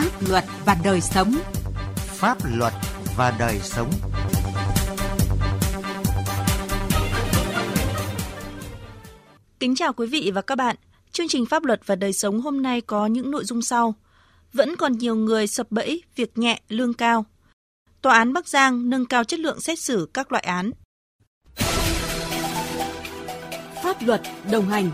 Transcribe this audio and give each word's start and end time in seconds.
Pháp 0.00 0.28
luật 0.28 0.44
và 0.64 0.76
đời 0.84 1.00
sống. 1.00 1.38
Pháp 1.96 2.38
luật 2.44 2.72
và 3.16 3.36
đời 3.38 3.58
sống. 3.62 3.90
Kính 9.60 9.74
chào 9.74 9.92
quý 9.92 10.06
vị 10.06 10.30
và 10.34 10.42
các 10.42 10.54
bạn. 10.54 10.76
Chương 11.12 11.28
trình 11.28 11.46
Pháp 11.46 11.64
luật 11.64 11.80
và 11.86 11.94
đời 11.94 12.12
sống 12.12 12.40
hôm 12.40 12.62
nay 12.62 12.80
có 12.80 13.06
những 13.06 13.30
nội 13.30 13.44
dung 13.44 13.62
sau. 13.62 13.94
Vẫn 14.52 14.76
còn 14.76 14.98
nhiều 14.98 15.14
người 15.14 15.46
sập 15.46 15.70
bẫy 15.70 16.02
việc 16.16 16.38
nhẹ 16.38 16.60
lương 16.68 16.94
cao. 16.94 17.24
Tòa 18.02 18.14
án 18.14 18.32
Bắc 18.32 18.48
Giang 18.48 18.90
nâng 18.90 19.06
cao 19.06 19.24
chất 19.24 19.40
lượng 19.40 19.60
xét 19.60 19.78
xử 19.78 20.08
các 20.14 20.32
loại 20.32 20.44
án. 20.44 20.70
Pháp 23.82 24.02
luật 24.02 24.20
đồng 24.50 24.68
hành 24.68 24.90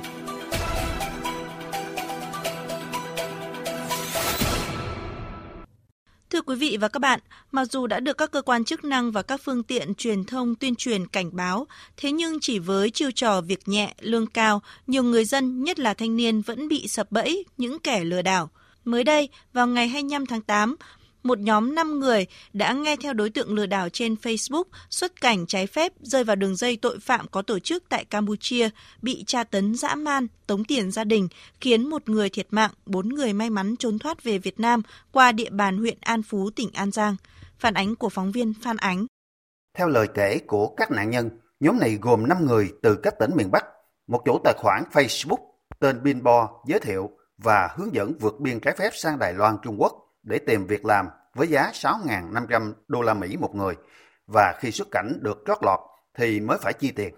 quý 6.46 6.55
vị 6.55 6.77
và 6.81 6.89
các 6.89 6.99
bạn, 6.99 7.21
mặc 7.53 7.64
dù 7.64 7.86
đã 7.86 8.00
được 8.00 8.18
các 8.18 8.31
cơ 8.31 8.43
quan 8.43 8.64
chức 8.64 8.85
năng 8.85 9.13
và 9.13 9.23
các 9.23 9.41
phương 9.45 9.63
tiện 9.63 9.95
truyền 9.95 10.25
thông 10.25 10.55
tuyên 10.55 10.75
truyền 10.75 11.07
cảnh 11.07 11.36
báo, 11.36 11.67
thế 11.96 12.13
nhưng 12.13 12.41
chỉ 12.41 12.59
với 12.59 12.91
chiêu 12.91 13.11
trò 13.11 13.41
việc 13.41 13.69
nhẹ, 13.69 13.95
lương 14.00 14.27
cao, 14.27 14.63
nhiều 14.86 15.03
người 15.03 15.25
dân, 15.25 15.63
nhất 15.63 15.79
là 15.79 15.95
thanh 15.95 16.17
niên 16.17 16.43
vẫn 16.43 16.69
bị 16.69 16.89
sập 16.89 17.13
bẫy 17.13 17.45
những 17.57 17.79
kẻ 17.79 18.05
lừa 18.05 18.22
đảo. 18.22 18.50
Mới 18.85 19.05
đây, 19.05 19.29
vào 19.53 19.67
ngày 19.67 19.89
25 19.89 20.27
tháng 20.27 20.41
8, 20.41 20.77
một 21.26 21.39
nhóm 21.39 21.75
5 21.75 22.00
người 22.00 22.26
đã 22.53 22.72
nghe 22.72 22.96
theo 22.96 23.12
đối 23.12 23.30
tượng 23.30 23.54
lừa 23.54 23.66
đảo 23.66 23.89
trên 23.89 24.14
Facebook 24.14 24.64
xuất 24.90 25.21
cảnh 25.21 25.46
trái 25.46 25.66
phép 25.66 25.93
rơi 26.00 26.25
vào 26.25 26.36
đường 26.36 26.57
dây 26.57 26.76
tội 26.76 26.99
phạm 26.99 27.26
có 27.29 27.43
tổ 27.43 27.58
chức 27.58 27.85
tại 27.89 28.04
Campuchia, 28.04 28.68
bị 29.02 29.25
tra 29.26 29.44
tấn 29.44 29.75
dã 29.75 29.94
man, 29.94 30.26
tống 30.46 30.64
tiền 30.64 30.90
gia 30.90 31.04
đình, 31.04 31.29
khiến 31.61 31.90
một 31.90 32.08
người 32.08 32.28
thiệt 32.28 32.47
mạng, 32.50 32.70
bốn 32.86 33.08
người 33.08 33.33
may 33.33 33.50
mắn 33.50 33.77
trốn 33.77 33.98
thoát 33.98 34.22
về 34.22 34.39
Việt 34.39 34.61
Nam 34.61 34.83
qua 35.12 35.33
địa 35.33 35.50
bàn 35.50 35.78
huyện 35.78 35.98
An 36.00 36.22
Phú, 36.22 36.50
tỉnh 36.50 36.70
An 36.74 36.91
Giang. 36.91 37.16
Phản 37.58 37.74
ánh 37.74 37.97
của 37.97 38.08
phóng 38.08 38.32
viên 38.32 38.52
Phan 38.62 38.77
Ánh. 38.77 39.06
Theo 39.78 39.88
lời 39.88 40.08
kể 40.14 40.38
của 40.47 40.74
các 40.77 40.91
nạn 40.91 41.10
nhân, 41.10 41.30
nhóm 41.60 41.78
này 41.78 41.98
gồm 42.00 42.28
5 42.28 42.47
người 42.47 42.72
từ 42.82 42.97
các 43.02 43.14
tỉnh 43.19 43.30
miền 43.34 43.50
Bắc. 43.50 43.64
Một 44.06 44.22
chủ 44.24 44.38
tài 44.44 44.54
khoản 44.58 44.82
Facebook 44.92 45.38
tên 45.80 46.02
Binbo 46.02 46.48
giới 46.66 46.80
thiệu 46.80 47.10
và 47.38 47.69
hướng 47.77 47.94
dẫn 47.94 48.19
vượt 48.20 48.41
biên 48.41 48.60
trái 48.60 48.74
phép 48.78 48.91
sang 48.92 49.19
Đài 49.19 49.34
Loan, 49.34 49.56
Trung 49.62 49.77
Quốc 49.78 50.05
để 50.27 50.38
tìm 50.38 50.66
việc 50.66 50.84
làm 50.84 51.08
với 51.34 51.48
giá 51.48 51.70
6.500 51.72 52.72
đô 52.88 53.02
la 53.02 53.14
Mỹ 53.14 53.36
một 53.36 53.55
người 53.55 53.74
và 54.27 54.55
khi 54.60 54.70
xuất 54.70 54.88
cảnh 54.91 55.19
được 55.20 55.42
trót 55.46 55.58
lọt 55.62 55.80
thì 56.14 56.41
mới 56.41 56.58
phải 56.58 56.72
chi 56.72 56.91
tiền. 56.91 57.14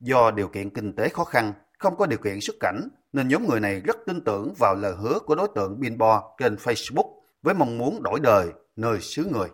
Do 0.00 0.30
điều 0.30 0.48
kiện 0.48 0.70
kinh 0.70 0.96
tế 0.96 1.08
khó 1.08 1.24
khăn, 1.24 1.52
không 1.78 1.96
có 1.96 2.06
điều 2.06 2.18
kiện 2.18 2.40
xuất 2.40 2.56
cảnh 2.60 2.88
nên 3.12 3.28
nhóm 3.28 3.48
người 3.48 3.60
này 3.60 3.80
rất 3.80 3.96
tin 4.06 4.24
tưởng 4.24 4.54
vào 4.58 4.74
lời 4.74 4.94
hứa 4.98 5.18
của 5.18 5.34
đối 5.34 5.48
tượng 5.54 5.80
Binbo 5.80 6.34
trên 6.38 6.54
Facebook 6.54 7.20
với 7.42 7.54
mong 7.54 7.78
muốn 7.78 8.02
đổi 8.02 8.20
đời 8.20 8.48
nơi 8.76 9.00
xứ 9.00 9.24
người. 9.32 9.48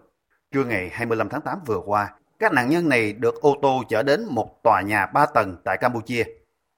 Trưa 0.52 0.64
ngày 0.64 0.90
25 0.92 1.28
tháng 1.28 1.40
8 1.40 1.58
vừa 1.66 1.80
qua, 1.86 2.14
các 2.38 2.52
nạn 2.52 2.68
nhân 2.68 2.88
này 2.88 3.12
được 3.12 3.40
ô 3.40 3.56
tô 3.62 3.82
chở 3.88 4.02
đến 4.02 4.24
một 4.30 4.62
tòa 4.62 4.82
nhà 4.82 5.06
3 5.06 5.26
tầng 5.26 5.56
tại 5.64 5.76
Campuchia. 5.80 6.24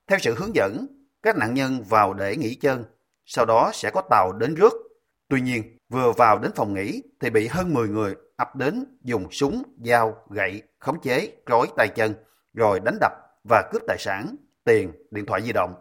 Theo 0.07 0.19
sự 0.19 0.35
hướng 0.35 0.55
dẫn, 0.55 0.87
các 1.23 1.37
nạn 1.37 1.55
nhân 1.55 1.83
vào 1.89 2.15
để 2.15 2.37
nghỉ 2.37 2.55
chân, 2.55 2.85
sau 3.25 3.45
đó 3.45 3.71
sẽ 3.75 3.91
có 3.91 4.03
tàu 4.11 4.33
đến 4.33 4.55
rước. 4.55 4.73
Tuy 5.29 5.41
nhiên, 5.41 5.79
Vừa 5.89 6.13
vào 6.13 6.39
đến 6.39 6.53
phòng 6.55 6.75
nghỉ 6.75 7.03
thì 7.21 7.31
bị 7.31 7.47
hơn 7.47 7.75
10 7.75 7.89
người 7.89 8.15
ập 8.37 8.57
đến 8.57 8.85
dùng 9.03 9.31
súng, 9.31 9.63
dao, 9.85 10.17
gậy, 10.31 10.63
khống 10.79 11.01
chế, 11.01 11.33
trói 11.47 11.67
tay 11.77 11.89
chân, 11.89 12.15
rồi 12.55 12.81
đánh 12.81 12.99
đập 13.01 13.13
và 13.49 13.71
cướp 13.73 13.83
tài 13.87 13.97
sản, 13.99 14.37
tiền, 14.65 14.93
điện 15.11 15.27
thoại 15.27 15.43
di 15.43 15.53
động. 15.53 15.75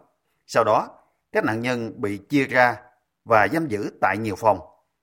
Sau 0.46 0.64
đó, 0.64 0.88
các 1.32 1.44
nạn 1.44 1.60
nhân 1.60 2.00
bị 2.00 2.18
chia 2.18 2.44
ra 2.44 2.76
và 3.24 3.48
giam 3.52 3.68
giữ 3.68 3.90
tại 4.00 4.18
nhiều 4.18 4.34
phòng, 4.36 4.60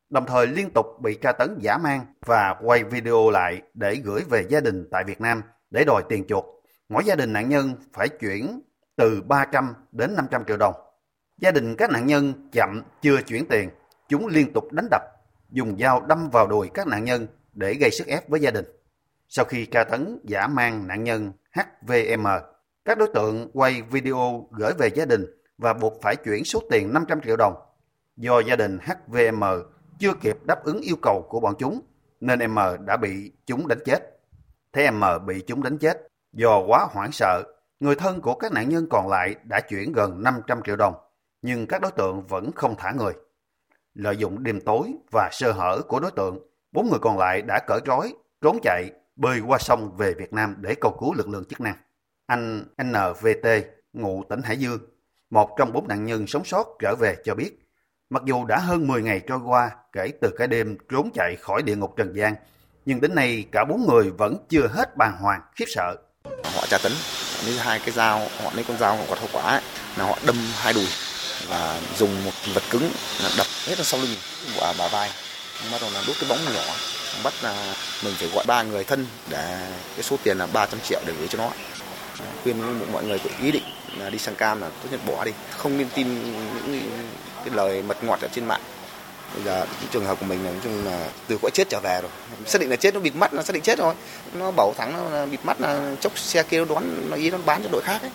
đồng 0.09 0.25
thời 0.25 0.47
liên 0.47 0.69
tục 0.73 0.85
bị 1.01 1.17
tra 1.21 1.31
tấn 1.31 1.57
giả 1.61 1.77
mang 1.77 2.05
và 2.25 2.55
quay 2.63 2.83
video 2.83 3.29
lại 3.29 3.61
để 3.73 3.95
gửi 3.95 4.21
về 4.29 4.45
gia 4.49 4.59
đình 4.59 4.87
tại 4.91 5.03
Việt 5.03 5.21
Nam 5.21 5.41
để 5.69 5.83
đòi 5.87 6.03
tiền 6.09 6.25
chuộc. 6.27 6.45
Mỗi 6.89 7.03
gia 7.05 7.15
đình 7.15 7.33
nạn 7.33 7.49
nhân 7.49 7.73
phải 7.93 8.09
chuyển 8.09 8.61
từ 8.95 9.21
300 9.21 9.73
đến 9.91 10.15
500 10.15 10.45
triệu 10.47 10.57
đồng. 10.57 10.73
Gia 11.37 11.51
đình 11.51 11.75
các 11.75 11.89
nạn 11.89 12.05
nhân 12.05 12.49
chậm 12.51 12.81
chưa 13.01 13.21
chuyển 13.21 13.45
tiền 13.49 13.69
Chúng 14.09 14.27
liên 14.27 14.53
tục 14.53 14.71
đánh 14.71 14.87
đập, 14.91 15.01
dùng 15.49 15.77
dao 15.79 16.01
đâm 16.01 16.29
vào 16.29 16.47
đùi 16.47 16.69
các 16.73 16.87
nạn 16.87 17.03
nhân 17.03 17.27
để 17.53 17.73
gây 17.73 17.91
sức 17.91 18.07
ép 18.07 18.29
với 18.29 18.39
gia 18.39 18.51
đình. 18.51 18.65
Sau 19.27 19.45
khi 19.45 19.65
tra 19.65 19.83
tấn 19.83 20.19
giả 20.23 20.47
mang 20.47 20.87
nạn 20.87 21.03
nhân 21.03 21.31
HVM, 21.51 22.27
các 22.85 22.97
đối 22.97 23.07
tượng 23.13 23.49
quay 23.53 23.81
video 23.81 24.47
gửi 24.51 24.73
về 24.77 24.87
gia 24.87 25.05
đình 25.05 25.25
và 25.57 25.73
buộc 25.73 26.01
phải 26.01 26.15
chuyển 26.15 26.43
số 26.43 26.61
tiền 26.69 26.93
500 26.93 27.21
triệu 27.21 27.35
đồng. 27.37 27.53
Do 28.17 28.39
gia 28.39 28.55
đình 28.55 28.79
HVM 28.79 29.43
chưa 29.99 30.13
kịp 30.21 30.37
đáp 30.45 30.63
ứng 30.63 30.81
yêu 30.81 30.95
cầu 31.01 31.27
của 31.29 31.39
bọn 31.39 31.55
chúng, 31.59 31.81
nên 32.19 32.51
M 32.51 32.59
đã 32.85 32.97
bị 32.97 33.31
chúng 33.45 33.67
đánh 33.67 33.79
chết. 33.85 34.19
Thế 34.73 34.91
M 34.91 35.03
bị 35.25 35.43
chúng 35.47 35.63
đánh 35.63 35.77
chết, 35.77 36.07
do 36.33 36.63
quá 36.67 36.87
hoảng 36.91 37.11
sợ, 37.11 37.43
người 37.79 37.95
thân 37.95 38.21
của 38.21 38.35
các 38.35 38.51
nạn 38.51 38.69
nhân 38.69 38.87
còn 38.89 39.07
lại 39.07 39.35
đã 39.43 39.61
chuyển 39.69 39.91
gần 39.91 40.23
500 40.23 40.61
triệu 40.65 40.75
đồng, 40.75 40.93
nhưng 41.41 41.67
các 41.67 41.81
đối 41.81 41.91
tượng 41.91 42.27
vẫn 42.27 42.51
không 42.55 42.75
thả 42.77 42.91
người. 42.91 43.13
Lợi 43.95 44.17
dụng 44.17 44.43
đêm 44.43 44.61
tối 44.61 44.93
và 45.11 45.29
sơ 45.31 45.51
hở 45.51 45.81
của 45.87 45.99
đối 45.99 46.11
tượng, 46.11 46.39
bốn 46.71 46.89
người 46.89 46.99
còn 47.01 47.17
lại 47.17 47.41
đã 47.41 47.59
cởi 47.67 47.79
trói, 47.85 48.13
trốn 48.41 48.57
chạy, 48.63 48.89
bơi 49.15 49.39
qua 49.39 49.57
sông 49.59 49.95
về 49.97 50.13
Việt 50.13 50.33
Nam 50.33 50.55
để 50.57 50.75
cầu 50.81 50.97
cứu 50.99 51.13
lực 51.13 51.29
lượng 51.29 51.45
chức 51.45 51.61
năng. 51.61 51.75
Anh 52.25 52.63
NVT, 52.83 53.47
ngụ 53.93 54.23
tỉnh 54.29 54.41
Hải 54.41 54.57
Dương, 54.57 54.79
một 55.29 55.49
trong 55.57 55.73
bốn 55.73 55.87
nạn 55.87 56.05
nhân 56.05 56.27
sống 56.27 56.45
sót 56.45 56.67
trở 56.79 56.95
về 56.95 57.15
cho 57.23 57.35
biết, 57.35 57.51
mặc 58.09 58.23
dù 58.25 58.45
đã 58.45 58.57
hơn 58.57 58.87
10 58.87 59.03
ngày 59.03 59.21
trôi 59.27 59.39
qua 59.45 59.71
kể 59.91 60.11
từ 60.21 60.31
cái 60.37 60.47
đêm 60.47 60.77
trốn 60.89 61.09
chạy 61.13 61.35
khỏi 61.35 61.63
địa 61.63 61.75
ngục 61.75 61.93
Trần 61.97 62.15
gian, 62.15 62.35
nhưng 62.85 63.01
đến 63.01 63.15
nay 63.15 63.45
cả 63.51 63.65
bốn 63.65 63.85
người 63.89 64.11
vẫn 64.11 64.45
chưa 64.49 64.67
hết 64.67 64.97
bàng 64.97 65.17
hoàng, 65.17 65.41
khiếp 65.55 65.65
sợ. 65.67 65.95
Họ 66.25 66.65
tra 66.69 66.77
tấn, 66.83 66.91
lấy 67.45 67.57
hai 67.57 67.79
cái 67.79 67.91
dao, 67.91 68.19
họ 68.19 68.51
lấy 68.55 68.65
con 68.67 68.77
dao 68.77 68.97
quả 69.09 69.17
thô 69.21 69.27
quả 69.33 69.43
ấy, 69.43 69.61
là 69.97 70.05
họ 70.05 70.17
đâm 70.27 70.35
hai 70.55 70.73
đùi 70.73 70.85
và 71.49 71.79
dùng 71.97 72.25
một 72.25 72.31
vật 72.53 72.63
cứng 72.69 72.91
đập 73.37 73.47
hết 73.65 73.77
ra 73.77 73.83
sau 73.83 73.99
lưng 73.99 74.15
của 74.55 74.73
bà 74.77 74.87
vai. 74.87 75.09
Bắt 75.71 75.81
đầu 75.81 75.89
là 75.93 76.03
đút 76.07 76.15
cái 76.19 76.29
bóng 76.29 76.53
nhỏ 76.53 76.61
bắt 77.23 77.33
là 77.41 77.75
mình 78.03 78.13
phải 78.17 78.29
gọi 78.33 78.45
ba 78.47 78.63
người 78.63 78.83
thân 78.83 79.07
để 79.29 79.71
cái 79.95 80.03
số 80.03 80.17
tiền 80.23 80.37
là 80.37 80.45
300 80.45 80.79
triệu 80.79 80.99
để 81.05 81.13
gửi 81.19 81.27
cho 81.27 81.37
nó. 81.37 81.49
Khuyên 82.43 82.91
mọi 82.91 83.03
người 83.03 83.19
có 83.19 83.29
ý 83.41 83.51
định 83.51 83.63
là 83.97 84.09
đi 84.09 84.17
sang 84.17 84.35
cam 84.35 84.61
là 84.61 84.69
tốt 84.69 84.89
nhất 84.91 84.99
bỏ 85.07 85.23
đi. 85.23 85.31
Không 85.57 85.77
nên 85.77 85.89
tin 85.95 86.23
những 86.71 86.89
cái 87.45 87.53
lời 87.53 87.81
mật 87.81 88.03
ngọt 88.03 88.21
ở 88.21 88.27
trên 88.33 88.45
mạng. 88.45 88.61
Bây 89.35 89.43
giờ 89.43 89.65
trường 89.91 90.05
hợp 90.05 90.19
của 90.19 90.25
mình 90.25 90.45
là 90.45 90.51
nói 90.51 90.59
chung 90.63 90.85
là 90.85 91.09
từ 91.27 91.37
cõi 91.41 91.51
chết 91.53 91.69
trở 91.69 91.79
về 91.83 91.99
rồi. 92.01 92.11
Xác 92.45 92.61
định 92.61 92.69
là 92.69 92.75
chết 92.75 92.93
nó 92.93 92.99
bịt 92.99 93.15
mắt 93.15 93.33
nó 93.33 93.43
xác 93.43 93.53
định 93.53 93.63
chết 93.63 93.79
rồi. 93.79 93.93
Nó 94.33 94.51
bảo 94.51 94.73
thắng 94.77 95.11
nó 95.11 95.25
bịt 95.25 95.39
mắt 95.43 95.61
là 95.61 95.95
chốc 96.01 96.17
xe 96.17 96.43
kia 96.43 96.57
nó 96.57 96.65
đoán 96.65 97.07
nó 97.09 97.15
ý 97.15 97.29
nó 97.31 97.37
bán 97.45 97.63
cho 97.63 97.69
đội 97.71 97.81
khác 97.85 98.01
ấy. 98.01 98.11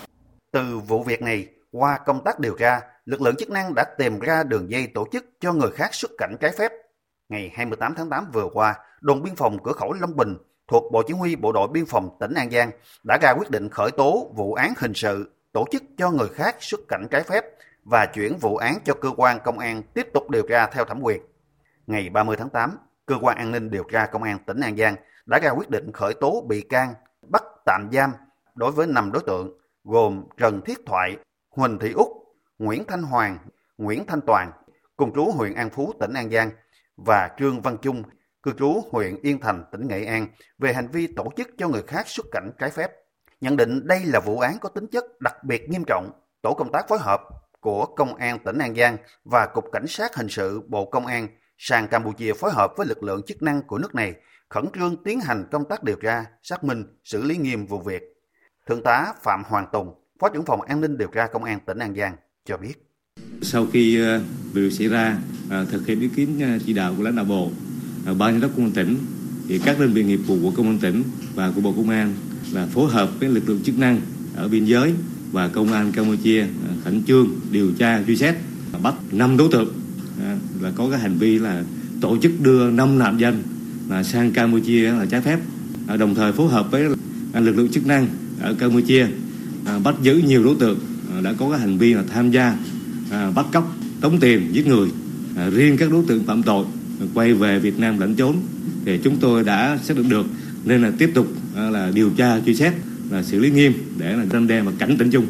từ 0.53 0.79
vụ 0.87 1.03
việc 1.03 1.23
này 1.23 1.47
qua 1.73 1.99
công 2.07 2.25
tác 2.25 2.39
điều 2.39 2.57
tra, 2.59 2.81
lực 3.11 3.23
lượng 3.23 3.37
chức 3.37 3.51
năng 3.51 3.75
đã 3.75 3.85
tìm 3.99 4.21
ra 4.21 4.43
đường 4.43 4.71
dây 4.71 4.87
tổ 4.95 5.07
chức 5.13 5.25
cho 5.41 5.53
người 5.53 5.71
khác 5.71 5.95
xuất 5.95 6.11
cảnh 6.19 6.37
trái 6.41 6.53
phép. 6.59 6.73
Ngày 7.29 7.53
28 7.55 7.95
tháng 7.95 8.11
8 8.11 8.31
vừa 8.33 8.49
qua, 8.53 8.75
đồn 9.01 9.23
biên 9.23 9.37
phòng 9.37 9.59
cửa 9.65 9.73
khẩu 9.73 9.93
Long 9.93 10.17
Bình 10.17 10.37
thuộc 10.69 10.93
Bộ 10.93 11.03
Chỉ 11.07 11.15
huy 11.15 11.37
Bộ 11.37 11.53
đội 11.53 11.69
Biên 11.69 11.87
phòng 11.87 12.17
tỉnh 12.21 12.35
An 12.35 12.51
Giang 12.51 12.71
đã 13.05 13.19
ra 13.23 13.35
quyết 13.39 13.51
định 13.51 13.69
khởi 13.69 13.91
tố 13.91 14.33
vụ 14.35 14.55
án 14.55 14.73
hình 14.77 14.95
sự 14.95 15.31
tổ 15.53 15.65
chức 15.71 15.83
cho 15.99 16.11
người 16.11 16.29
khác 16.29 16.57
xuất 16.61 16.81
cảnh 16.89 17.07
trái 17.11 17.23
phép 17.23 17.45
và 17.85 18.07
chuyển 18.07 18.39
vụ 18.39 18.57
án 18.57 18.79
cho 18.85 18.95
cơ 18.95 19.11
quan 19.17 19.39
công 19.45 19.59
an 19.59 19.83
tiếp 19.95 20.07
tục 20.15 20.31
điều 20.31 20.43
tra 20.49 20.67
theo 20.67 20.85
thẩm 20.85 21.01
quyền. 21.03 21.23
Ngày 21.87 22.11
30 22.11 22.37
tháng 22.37 22.51
8, 22.51 22.79
cơ 23.07 23.15
quan 23.21 23.37
an 23.37 23.53
ninh 23.53 23.71
điều 23.71 23.85
tra 23.93 24.07
công 24.07 24.23
an 24.23 24.39
tỉnh 24.47 24.61
An 24.61 24.77
Giang 24.77 24.97
đã 25.27 25.39
ra 25.39 25.51
quyết 25.51 25.71
định 25.71 25.93
khởi 25.93 26.15
tố 26.15 26.45
bị 26.49 26.61
can, 26.61 26.95
bắt 27.29 27.43
tạm 27.67 27.89
giam 27.93 28.13
đối 28.55 28.73
với 28.73 28.87
5 28.87 29.13
đối 29.13 29.23
tượng 29.27 29.59
gồm 29.85 30.25
Trần 30.37 30.61
Thiết 30.65 30.79
Thoại, 30.87 31.17
Huỳnh 31.51 31.79
Thị 31.79 31.93
Úc, 31.93 32.20
Nguyễn 32.61 32.85
Thanh 32.89 33.03
Hoàng, 33.03 33.39
Nguyễn 33.79 34.07
Thanh 34.07 34.21
Toàn, 34.27 34.53
cùng 34.97 35.15
trú 35.15 35.25
huyện 35.25 35.55
An 35.55 35.71
Phú, 35.71 35.93
tỉnh 36.01 36.15
An 36.15 36.31
Giang, 36.31 36.51
và 36.97 37.31
Trương 37.39 37.61
Văn 37.61 37.77
Trung, 37.83 38.03
cư 38.43 38.53
trú 38.59 38.83
huyện 38.91 39.17
Yên 39.23 39.41
Thành, 39.41 39.65
tỉnh 39.73 39.89
Nghệ 39.89 40.05
An, 40.05 40.27
về 40.59 40.73
hành 40.73 40.89
vi 40.89 41.07
tổ 41.07 41.31
chức 41.37 41.49
cho 41.59 41.69
người 41.69 41.83
khác 41.83 42.09
xuất 42.09 42.27
cảnh 42.33 42.53
trái 42.59 42.71
phép. 42.71 42.91
Nhận 43.41 43.57
định 43.57 43.87
đây 43.87 44.05
là 44.05 44.21
vụ 44.21 44.39
án 44.39 44.59
có 44.61 44.69
tính 44.69 44.87
chất 44.87 45.05
đặc 45.21 45.45
biệt 45.45 45.71
nghiêm 45.71 45.85
trọng, 45.87 46.11
tổ 46.43 46.55
công 46.55 46.73
tác 46.73 46.89
phối 46.89 46.99
hợp 46.99 47.21
của 47.61 47.87
Công 47.87 48.15
an 48.15 48.39
tỉnh 48.45 48.59
An 48.59 48.75
Giang 48.75 48.97
và 49.25 49.47
Cục 49.55 49.65
Cảnh 49.73 49.87
sát 49.89 50.17
Hình 50.17 50.29
sự 50.29 50.63
Bộ 50.69 50.85
Công 50.85 51.07
an 51.07 51.29
sang 51.59 51.89
Campuchia 51.89 52.33
phối 52.33 52.51
hợp 52.53 52.73
với 52.77 52.87
lực 52.87 53.03
lượng 53.03 53.23
chức 53.27 53.43
năng 53.43 53.63
của 53.63 53.79
nước 53.79 53.95
này 53.95 54.15
khẩn 54.49 54.67
trương 54.75 55.03
tiến 55.05 55.21
hành 55.21 55.45
công 55.53 55.69
tác 55.69 55.83
điều 55.83 55.97
tra, 55.97 56.25
xác 56.43 56.65
minh, 56.65 56.85
xử 57.05 57.23
lý 57.23 57.37
nghiêm 57.37 57.67
vụ 57.67 57.79
việc. 57.79 58.03
Thượng 58.67 58.83
tá 58.83 59.13
Phạm 59.23 59.43
Hoàng 59.45 59.67
Tùng, 59.73 59.95
Phó 60.21 60.29
trưởng 60.29 60.45
phòng 60.45 60.63
an 60.63 60.81
ninh 60.81 60.99
điều 60.99 61.09
tra 61.09 61.27
công 61.27 61.45
an 61.45 61.61
tỉnh 61.67 61.79
An 61.79 61.95
Giang 61.95 62.17
cho 62.47 62.57
biết. 62.57 62.75
Sau 63.43 63.67
khi 63.73 64.01
ờ, 64.01 64.19
vụ 64.19 64.61
việc 64.61 64.73
xảy 64.73 64.89
ra, 64.89 65.19
ờ, 65.49 65.65
thực 65.65 65.87
hiện 65.87 66.01
ý 66.01 66.09
kiến 66.09 66.41
ờ, 66.41 66.59
chỉ 66.67 66.73
đạo 66.73 66.95
của 66.97 67.03
lãnh 67.03 67.17
đạo 67.17 67.25
bộ, 67.25 67.51
ban 68.05 68.33
giám 68.33 68.41
đốc 68.41 68.57
công 68.57 68.67
an 68.67 68.73
tỉnh, 68.73 68.97
thì 69.49 69.59
các 69.59 69.81
đơn 69.81 69.93
vị 69.93 70.05
nghiệp 70.05 70.17
vụ 70.17 70.39
của 70.43 70.51
công 70.51 70.67
an 70.67 70.79
tỉnh 70.79 71.03
và 71.35 71.51
của 71.51 71.61
bộ 71.61 71.73
công 71.73 71.89
an 71.89 72.15
là 72.53 72.67
phối 72.67 72.91
hợp 72.91 73.21
với 73.21 73.29
lực 73.29 73.49
lượng 73.49 73.61
chức 73.65 73.79
năng 73.79 74.01
ở 74.37 74.49
biên 74.49 74.65
giới 74.65 74.93
và 75.33 75.49
công 75.49 75.73
an 75.73 75.93
Campuchia 75.93 76.47
khẩn 76.85 77.03
trương 77.05 77.29
điều 77.51 77.73
tra 77.79 78.03
truy 78.07 78.17
xét 78.17 78.35
bắt 78.83 78.95
năm 79.13 79.37
đối 79.37 79.49
tượng 79.53 79.75
là 80.61 80.73
có 80.75 80.91
cái 80.91 80.99
hành 80.99 81.19
vi 81.19 81.39
là 81.39 81.65
tổ 82.01 82.19
chức 82.23 82.33
đưa 82.41 82.71
5 82.71 82.99
nạn 82.99 83.17
nhân 83.17 83.43
là 83.89 84.03
sang 84.03 84.33
Campuchia 84.33 84.91
là 84.91 85.07
trái 85.07 85.21
phép, 85.21 85.41
đồng 85.99 86.15
thời 86.15 86.33
phối 86.33 86.49
hợp 86.49 86.71
với 86.71 86.83
lực 87.35 87.57
lượng 87.57 87.69
chức 87.73 87.87
năng 87.87 88.09
ở 88.41 88.55
Campuchia 88.55 89.07
bắt 89.85 89.95
giữ 90.03 90.23
nhiều 90.27 90.45
đối 90.45 90.55
tượng 90.55 90.79
Ờ, 91.21 91.25
đã 91.25 91.35
có 91.41 91.51
cái 91.51 91.59
hành 91.59 91.79
vi 91.79 91.95
là 91.95 92.03
tham 92.09 92.31
gia 92.31 92.57
à, 93.11 93.31
bắt 93.37 93.47
cóc, 93.53 93.65
tống 94.01 94.21
tiền, 94.21 94.49
giết 94.53 94.67
người. 94.67 94.89
À, 95.37 95.51
riêng 95.51 95.77
các 95.79 95.91
đối 95.91 96.05
tượng 96.09 96.25
phạm 96.25 96.43
tội 96.43 96.65
quay 97.15 97.35
về 97.35 97.59
Việt 97.59 97.79
Nam 97.79 97.99
lẫn 97.99 98.15
trốn 98.15 98.37
thì 98.85 99.01
chúng 99.05 99.17
tôi 99.21 99.45
đã 99.45 99.79
xác 99.83 99.97
định 99.97 100.09
được 100.09 100.27
nên 100.65 100.83
là 100.83 100.93
tiếp 100.99 101.11
tục 101.15 101.27
à, 101.57 101.71
là 101.71 101.91
điều 101.95 102.11
tra 102.17 102.41
truy 102.47 102.55
xét 102.55 102.73
là 103.11 103.23
xử 103.23 103.39
lý 103.39 103.51
nghiêm 103.51 103.73
để 103.99 104.17
là 104.17 104.25
răn 104.33 104.47
đe 104.47 104.61
và 104.61 104.73
cảnh 104.79 104.97
tỉnh 104.99 105.11
chung. 105.11 105.27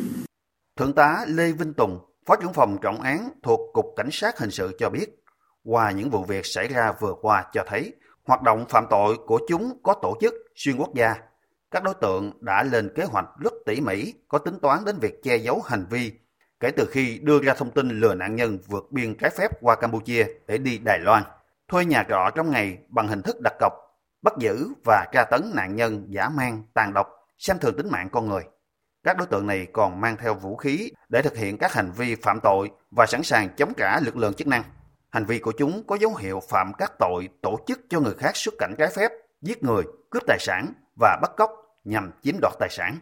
Thượng 0.79 0.93
tá 0.93 1.25
Lê 1.29 1.53
Vinh 1.53 1.73
Tùng, 1.73 1.99
Phó 2.27 2.37
trưởng 2.37 2.53
phòng 2.53 2.79
trọng 2.83 3.01
án 3.01 3.29
thuộc 3.43 3.61
Cục 3.73 3.87
Cảnh 3.97 4.09
sát 4.13 4.39
Hình 4.39 4.51
sự 4.51 4.77
cho 4.79 4.91
biết, 4.91 5.07
qua 5.65 5.91
những 5.91 6.11
vụ 6.11 6.25
việc 6.25 6.47
xảy 6.47 6.69
ra 6.69 6.93
vừa 7.01 7.15
qua 7.21 7.45
cho 7.53 7.65
thấy 7.69 7.93
hoạt 8.27 8.43
động 8.43 8.65
phạm 8.69 8.85
tội 8.91 9.17
của 9.27 9.41
chúng 9.49 9.73
có 9.83 9.95
tổ 10.03 10.19
chức 10.21 10.35
xuyên 10.57 10.77
quốc 10.77 10.95
gia. 10.95 11.15
Các 11.71 11.83
đối 11.83 11.95
tượng 11.95 12.33
đã 12.41 12.63
lên 12.63 12.93
kế 12.95 13.05
hoạch 13.05 13.27
rất 13.39 13.53
tỉ 13.67 13.81
mỉ, 13.81 14.15
có 14.29 14.39
tính 14.39 14.59
toán 14.63 14.85
đến 14.85 14.99
việc 14.99 15.23
che 15.23 15.37
giấu 15.37 15.63
hành 15.67 15.87
vi 15.91 16.13
kể 16.61 16.71
từ 16.71 16.87
khi 16.91 17.19
đưa 17.23 17.43
ra 17.43 17.55
thông 17.55 17.71
tin 17.71 17.89
lừa 17.89 18.15
nạn 18.15 18.37
nhân 18.37 18.59
vượt 18.67 18.93
biên 18.93 19.15
trái 19.15 19.31
phép 19.31 19.51
qua 19.61 19.77
Campuchia 19.77 20.27
để 20.47 20.59
đi 20.59 20.79
Đài 20.79 20.99
Loan, 20.99 21.23
thuê 21.69 21.85
nhà 21.85 22.05
trọ 22.09 22.31
trong 22.35 22.51
ngày 22.51 22.79
bằng 22.89 23.09
hình 23.09 23.23
thức 23.23 23.37
đặt 23.41 23.55
cọc, 23.61 23.73
bắt 24.23 24.35
giữ 24.39 24.69
và 24.85 25.07
tra 25.13 25.25
tấn 25.25 25.51
nạn 25.55 25.77
nhân 25.77 26.07
giả 26.09 26.29
mang, 26.29 26.63
tàn 26.75 26.93
độc, 26.95 27.09
xem 27.39 27.59
thường 27.59 27.77
tính 27.77 27.91
mạng 27.91 28.09
con 28.13 28.29
người. 28.29 28.43
Các 29.05 29.17
đối 29.17 29.27
tượng 29.27 29.47
này 29.47 29.67
còn 29.73 30.01
mang 30.01 30.17
theo 30.17 30.35
vũ 30.35 30.57
khí 30.57 30.91
để 31.09 31.23
thực 31.23 31.37
hiện 31.37 31.59
các 31.59 31.73
hành 31.73 31.93
vi 31.97 32.15
phạm 32.15 32.41
tội 32.43 32.71
và 32.91 33.07
sẵn 33.07 33.23
sàng 33.23 33.49
chống 33.57 33.73
trả 33.77 34.01
lực 34.01 34.17
lượng 34.17 34.35
chức 34.35 34.47
năng. 34.47 34.63
Hành 35.11 35.25
vi 35.25 35.39
của 35.39 35.53
chúng 35.59 35.83
có 35.87 35.97
dấu 36.01 36.15
hiệu 36.15 36.41
phạm 36.49 36.73
các 36.79 36.93
tội 36.99 37.29
tổ 37.43 37.59
chức 37.67 37.81
cho 37.89 38.01
người 38.01 38.15
khác 38.15 38.37
xuất 38.37 38.55
cảnh 38.59 38.75
trái 38.79 38.89
phép, 38.97 39.11
giết 39.43 39.65
người, 39.65 39.83
cướp 40.11 40.23
tài 40.27 40.39
sản 40.41 40.73
và 41.01 41.19
bắt 41.23 41.31
cóc 41.37 41.51
nhằm 41.85 42.11
chiếm 42.23 42.35
đoạt 42.41 42.55
tài 42.59 42.69
sản. 42.71 42.99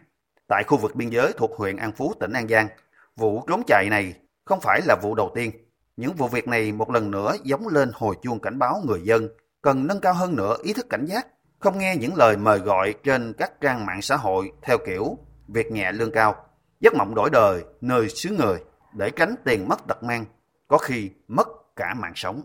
Tại 0.47 0.63
khu 0.63 0.77
vực 0.77 0.95
biên 0.95 1.09
giới 1.09 1.33
thuộc 1.37 1.51
huyện 1.57 1.77
An 1.77 1.91
Phú, 1.91 2.13
tỉnh 2.19 2.33
An 2.33 2.47
Giang, 2.47 2.67
vụ 3.15 3.43
trốn 3.47 3.61
chạy 3.67 3.87
này 3.89 4.13
không 4.45 4.59
phải 4.61 4.81
là 4.85 4.95
vụ 5.01 5.15
đầu 5.15 5.31
tiên. 5.35 5.51
Những 5.97 6.13
vụ 6.13 6.27
việc 6.27 6.47
này 6.47 6.71
một 6.71 6.89
lần 6.89 7.11
nữa 7.11 7.35
giống 7.43 7.67
lên 7.67 7.91
hồi 7.93 8.15
chuông 8.21 8.39
cảnh 8.39 8.59
báo 8.59 8.81
người 8.85 9.01
dân 9.03 9.27
cần 9.61 9.87
nâng 9.87 9.99
cao 9.99 10.13
hơn 10.13 10.35
nữa 10.35 10.55
ý 10.63 10.73
thức 10.73 10.85
cảnh 10.89 11.05
giác, 11.05 11.27
không 11.59 11.79
nghe 11.79 11.95
những 11.95 12.15
lời 12.15 12.37
mời 12.37 12.59
gọi 12.59 12.95
trên 13.03 13.33
các 13.33 13.61
trang 13.61 13.85
mạng 13.85 14.01
xã 14.01 14.15
hội 14.15 14.51
theo 14.61 14.77
kiểu 14.85 15.17
việc 15.47 15.71
nhẹ 15.71 15.91
lương 15.91 16.11
cao, 16.11 16.45
giấc 16.79 16.93
mộng 16.95 17.15
đổi 17.15 17.29
đời 17.29 17.63
nơi 17.81 18.09
xứ 18.09 18.29
người 18.29 18.59
để 18.93 19.09
tránh 19.09 19.35
tiền 19.45 19.67
mất 19.67 19.87
tật 19.87 20.03
mang, 20.03 20.25
có 20.67 20.77
khi 20.77 21.11
mất 21.27 21.47
cả 21.75 21.93
mạng 21.93 22.13
sống. 22.15 22.41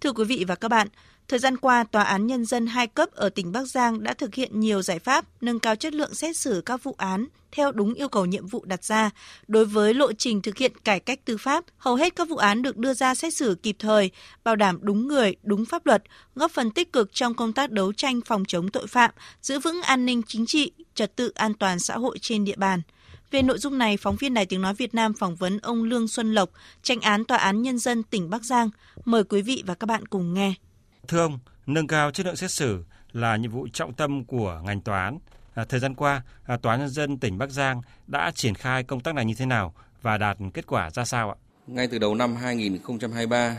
Thưa 0.00 0.12
quý 0.12 0.24
vị 0.24 0.44
và 0.48 0.54
các 0.54 0.68
bạn, 0.68 0.88
thời 1.28 1.38
gian 1.38 1.56
qua, 1.56 1.84
Tòa 1.84 2.02
án 2.02 2.26
Nhân 2.26 2.44
dân 2.44 2.66
hai 2.66 2.86
cấp 2.86 3.08
ở 3.12 3.28
tỉnh 3.28 3.52
Bắc 3.52 3.64
Giang 3.64 4.02
đã 4.02 4.14
thực 4.14 4.34
hiện 4.34 4.60
nhiều 4.60 4.82
giải 4.82 4.98
pháp 4.98 5.24
nâng 5.40 5.58
cao 5.58 5.76
chất 5.76 5.94
lượng 5.94 6.14
xét 6.14 6.36
xử 6.36 6.62
các 6.66 6.82
vụ 6.82 6.94
án 6.98 7.26
theo 7.52 7.72
đúng 7.72 7.94
yêu 7.94 8.08
cầu 8.08 8.26
nhiệm 8.26 8.46
vụ 8.46 8.64
đặt 8.64 8.84
ra. 8.84 9.10
Đối 9.48 9.64
với 9.64 9.94
lộ 9.94 10.12
trình 10.12 10.42
thực 10.42 10.56
hiện 10.56 10.72
cải 10.84 11.00
cách 11.00 11.24
tư 11.24 11.36
pháp, 11.36 11.64
hầu 11.76 11.94
hết 11.94 12.16
các 12.16 12.28
vụ 12.28 12.36
án 12.36 12.62
được 12.62 12.76
đưa 12.76 12.94
ra 12.94 13.14
xét 13.14 13.34
xử 13.34 13.56
kịp 13.62 13.76
thời, 13.78 14.10
bảo 14.44 14.56
đảm 14.56 14.78
đúng 14.82 15.08
người, 15.08 15.36
đúng 15.42 15.64
pháp 15.64 15.86
luật, 15.86 16.02
góp 16.34 16.50
phần 16.50 16.70
tích 16.70 16.92
cực 16.92 17.10
trong 17.12 17.34
công 17.34 17.52
tác 17.52 17.70
đấu 17.70 17.92
tranh 17.92 18.20
phòng 18.20 18.44
chống 18.48 18.68
tội 18.68 18.86
phạm, 18.86 19.10
giữ 19.42 19.58
vững 19.58 19.82
an 19.82 20.06
ninh 20.06 20.22
chính 20.26 20.46
trị, 20.46 20.72
trật 20.94 21.16
tự 21.16 21.32
an 21.34 21.54
toàn 21.54 21.78
xã 21.78 21.98
hội 21.98 22.18
trên 22.18 22.44
địa 22.44 22.56
bàn. 22.56 22.82
Về 23.30 23.42
nội 23.42 23.58
dung 23.58 23.78
này, 23.78 23.96
phóng 23.96 24.16
viên 24.16 24.34
Đài 24.34 24.46
Tiếng 24.46 24.62
Nói 24.62 24.74
Việt 24.74 24.94
Nam 24.94 25.14
phỏng 25.14 25.36
vấn 25.36 25.58
ông 25.62 25.82
Lương 25.82 26.08
Xuân 26.08 26.34
Lộc, 26.34 26.50
tranh 26.82 27.00
án 27.00 27.24
Tòa 27.24 27.38
án 27.38 27.62
Nhân 27.62 27.78
dân 27.78 28.02
tỉnh 28.02 28.30
Bắc 28.30 28.44
Giang. 28.44 28.70
Mời 29.04 29.24
quý 29.24 29.42
vị 29.42 29.62
và 29.66 29.74
các 29.74 29.86
bạn 29.86 30.06
cùng 30.06 30.34
nghe. 30.34 30.54
Thưa 31.08 31.20
ông, 31.20 31.38
nâng 31.66 31.86
cao 31.86 32.10
chất 32.10 32.26
lượng 32.26 32.36
xét 32.36 32.50
xử 32.50 32.84
là 33.12 33.36
nhiệm 33.36 33.50
vụ 33.50 33.68
trọng 33.72 33.92
tâm 33.92 34.24
của 34.24 34.60
ngành 34.64 34.80
tòa 34.80 35.04
án. 35.04 35.18
À, 35.54 35.64
thời 35.64 35.80
gian 35.80 35.94
qua, 35.94 36.22
à, 36.46 36.56
Tòa 36.56 36.72
án 36.72 36.80
Nhân 36.80 36.88
dân 36.88 37.18
tỉnh 37.18 37.38
Bắc 37.38 37.50
Giang 37.50 37.82
đã 38.06 38.30
triển 38.34 38.54
khai 38.54 38.82
công 38.82 39.00
tác 39.00 39.14
này 39.14 39.24
như 39.24 39.34
thế 39.34 39.46
nào 39.46 39.74
và 40.02 40.18
đạt 40.18 40.36
kết 40.54 40.66
quả 40.66 40.90
ra 40.90 41.04
sao 41.04 41.30
ạ? 41.30 41.36
Ngay 41.66 41.88
từ 41.88 41.98
đầu 41.98 42.14
năm 42.14 42.36
2023, 42.36 43.56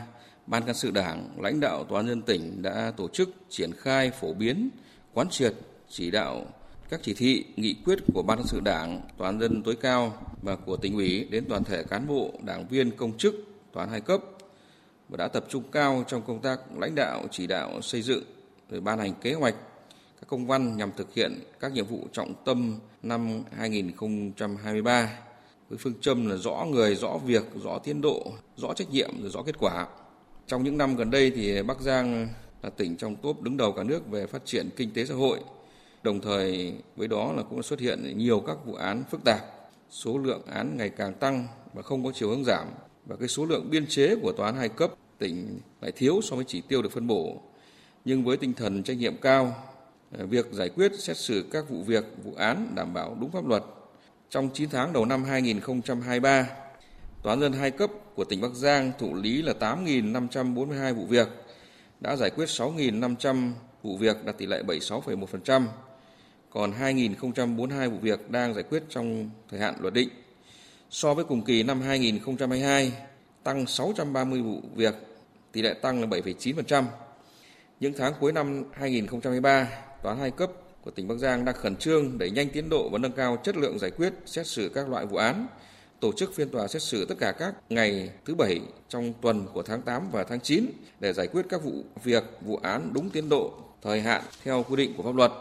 Ban 0.47 0.63
cán 0.65 0.75
sự 0.75 0.91
Đảng, 0.91 1.29
lãnh 1.37 1.59
đạo 1.59 1.83
Tòa 1.83 1.99
án 1.99 2.05
nhân 2.05 2.21
tỉnh 2.21 2.61
đã 2.61 2.91
tổ 2.97 3.07
chức 3.13 3.29
triển 3.49 3.71
khai 3.77 4.11
phổ 4.11 4.33
biến, 4.33 4.69
quán 5.13 5.29
triệt, 5.29 5.53
chỉ 5.89 6.11
đạo 6.11 6.45
các 6.91 6.99
chỉ 7.03 7.13
thị, 7.13 7.45
nghị 7.55 7.75
quyết 7.85 7.99
của 8.13 8.23
Ban 8.23 8.37
cán 8.37 8.47
sự 8.47 8.59
Đảng, 8.59 9.01
Tòa 9.17 9.27
án 9.27 9.39
dân 9.39 9.63
tối 9.63 9.75
cao 9.75 10.13
và 10.41 10.55
của 10.55 10.77
tỉnh 10.77 10.95
ủy 10.95 11.27
đến 11.31 11.45
toàn 11.49 11.63
thể 11.63 11.83
cán 11.83 12.07
bộ, 12.07 12.31
đảng 12.43 12.67
viên, 12.67 12.91
công 12.91 13.17
chức, 13.17 13.35
tòa 13.73 13.83
án 13.83 13.91
hai 13.91 14.01
cấp 14.01 14.21
và 15.09 15.17
đã 15.17 15.27
tập 15.27 15.45
trung 15.49 15.63
cao 15.71 16.03
trong 16.07 16.21
công 16.21 16.41
tác 16.41 16.59
lãnh 16.77 16.95
đạo, 16.95 17.23
chỉ 17.31 17.47
đạo 17.47 17.81
xây 17.81 18.01
dựng, 18.01 18.23
rồi 18.69 18.81
ban 18.81 18.99
hành 18.99 19.13
kế 19.21 19.33
hoạch, 19.33 19.55
các 20.19 20.27
công 20.27 20.47
văn 20.47 20.77
nhằm 20.77 20.91
thực 20.97 21.13
hiện 21.13 21.39
các 21.59 21.73
nhiệm 21.73 21.85
vụ 21.85 22.07
trọng 22.11 22.33
tâm 22.45 22.79
năm 23.03 23.43
2023 23.57 25.09
với 25.69 25.77
phương 25.77 25.99
châm 26.01 26.29
là 26.29 26.35
rõ 26.35 26.65
người, 26.71 26.95
rõ 26.95 27.17
việc, 27.25 27.43
rõ 27.63 27.79
tiến 27.83 28.01
độ, 28.01 28.31
rõ 28.57 28.73
trách 28.73 28.89
nhiệm, 28.89 29.21
rồi 29.21 29.31
rõ 29.31 29.43
kết 29.43 29.55
quả. 29.59 29.87
Trong 30.47 30.63
những 30.63 30.77
năm 30.77 30.95
gần 30.95 31.11
đây 31.11 31.31
thì 31.35 31.63
Bắc 31.63 31.81
Giang 31.81 32.27
là 32.61 32.69
tỉnh 32.69 32.97
trong 32.97 33.15
top 33.15 33.41
đứng 33.41 33.57
đầu 33.57 33.73
cả 33.73 33.83
nước 33.83 34.07
về 34.07 34.27
phát 34.27 34.45
triển 34.45 34.69
kinh 34.75 34.93
tế 34.93 35.05
xã 35.05 35.13
hội. 35.13 35.39
Đồng 36.03 36.21
thời 36.21 36.73
với 36.95 37.07
đó 37.07 37.33
là 37.33 37.43
cũng 37.43 37.63
xuất 37.63 37.79
hiện 37.79 38.17
nhiều 38.17 38.39
các 38.47 38.57
vụ 38.65 38.73
án 38.73 39.03
phức 39.11 39.23
tạp, 39.23 39.39
số 39.89 40.17
lượng 40.17 40.41
án 40.45 40.77
ngày 40.77 40.89
càng 40.89 41.13
tăng 41.13 41.47
và 41.73 41.81
không 41.81 42.05
có 42.05 42.11
chiều 42.15 42.29
hướng 42.29 42.43
giảm 42.43 42.67
và 43.05 43.15
cái 43.15 43.27
số 43.27 43.45
lượng 43.45 43.69
biên 43.69 43.87
chế 43.87 44.15
của 44.21 44.31
tòa 44.31 44.45
án 44.45 44.55
hai 44.55 44.69
cấp 44.69 44.91
tỉnh 45.17 45.59
lại 45.81 45.91
thiếu 45.91 46.19
so 46.23 46.35
với 46.35 46.45
chỉ 46.47 46.61
tiêu 46.61 46.81
được 46.81 46.91
phân 46.91 47.07
bổ. 47.07 47.41
Nhưng 48.05 48.23
với 48.23 48.37
tinh 48.37 48.53
thần 48.53 48.83
trách 48.83 48.97
nhiệm 48.97 49.17
cao, 49.17 49.55
ờ, 50.17 50.25
việc 50.25 50.45
giải 50.51 50.69
quyết 50.69 50.91
xét 50.99 51.17
xử 51.17 51.45
các 51.51 51.69
vụ 51.69 51.83
việc, 51.83 52.05
vụ 52.23 52.33
án 52.37 52.71
đảm 52.75 52.93
bảo 52.93 53.17
đúng 53.21 53.31
pháp 53.31 53.47
luật. 53.47 53.63
Trong 54.29 54.49
9 54.53 54.69
tháng 54.69 54.93
đầu 54.93 55.05
năm 55.05 55.23
2023, 55.23 56.47
Tòa 57.23 57.33
án 57.33 57.39
dân 57.41 57.53
hai 57.53 57.71
cấp 57.71 57.89
của 58.15 58.23
tỉnh 58.23 58.41
Bắc 58.41 58.53
Giang 58.53 58.91
thụ 58.99 59.13
lý 59.13 59.41
là 59.41 59.53
8.542 59.59 60.93
vụ 60.93 61.05
việc, 61.05 61.27
đã 61.99 62.15
giải 62.15 62.29
quyết 62.29 62.45
6.500 62.49 63.53
vụ 63.83 63.97
việc 63.97 64.25
đạt 64.25 64.37
tỷ 64.37 64.45
lệ 64.45 64.63
76,1%, 64.63 65.67
còn 66.53 66.71
2.042 66.71 67.89
vụ 67.89 67.97
việc 68.01 68.31
đang 68.31 68.53
giải 68.53 68.63
quyết 68.63 68.83
trong 68.89 69.29
thời 69.49 69.59
hạn 69.59 69.75
luật 69.79 69.93
định. 69.93 70.09
So 70.89 71.13
với 71.13 71.25
cùng 71.25 71.41
kỳ 71.41 71.63
năm 71.63 71.81
2022, 71.81 72.91
tăng 73.43 73.67
630 73.67 74.41
vụ 74.41 74.61
việc, 74.75 74.95
tỷ 75.51 75.61
lệ 75.61 75.73
tăng 75.73 76.01
là 76.01 76.07
7,9%. 76.07 76.83
Những 77.79 77.93
tháng 77.97 78.13
cuối 78.19 78.31
năm 78.31 78.63
2023, 78.73 79.67
Tòa 80.03 80.11
án 80.11 80.21
hai 80.21 80.31
cấp 80.31 80.51
của 80.81 80.91
tỉnh 80.91 81.07
Bắc 81.07 81.15
Giang 81.15 81.45
đang 81.45 81.55
khẩn 81.55 81.75
trương 81.75 82.17
đẩy 82.17 82.31
nhanh 82.31 82.49
tiến 82.49 82.69
độ 82.69 82.89
và 82.89 82.97
nâng 82.97 83.11
cao 83.11 83.37
chất 83.43 83.57
lượng 83.57 83.79
giải 83.79 83.91
quyết 83.91 84.13
xét 84.25 84.47
xử 84.47 84.71
các 84.75 84.89
loại 84.89 85.05
vụ 85.05 85.17
án, 85.17 85.47
tổ 85.99 86.11
chức 86.11 86.35
phiên 86.35 86.49
tòa 86.49 86.67
xét 86.67 86.81
xử 86.81 87.05
tất 87.05 87.15
cả 87.19 87.31
các 87.31 87.53
ngày 87.69 88.09
thứ 88.25 88.35
bảy 88.35 88.59
trong 88.89 89.13
tuần 89.21 89.47
của 89.53 89.63
tháng 89.63 89.81
8 89.81 90.11
và 90.11 90.23
tháng 90.23 90.39
9 90.39 90.65
để 90.99 91.13
giải 91.13 91.27
quyết 91.27 91.45
các 91.49 91.63
vụ 91.63 91.71
việc, 92.03 92.23
vụ 92.41 92.59
án 92.63 92.89
đúng 92.93 93.09
tiến 93.09 93.29
độ, 93.29 93.53
thời 93.81 94.01
hạn 94.01 94.21
theo 94.43 94.65
quy 94.69 94.75
định 94.75 94.93
của 94.97 95.03
pháp 95.03 95.15
luật. 95.15 95.31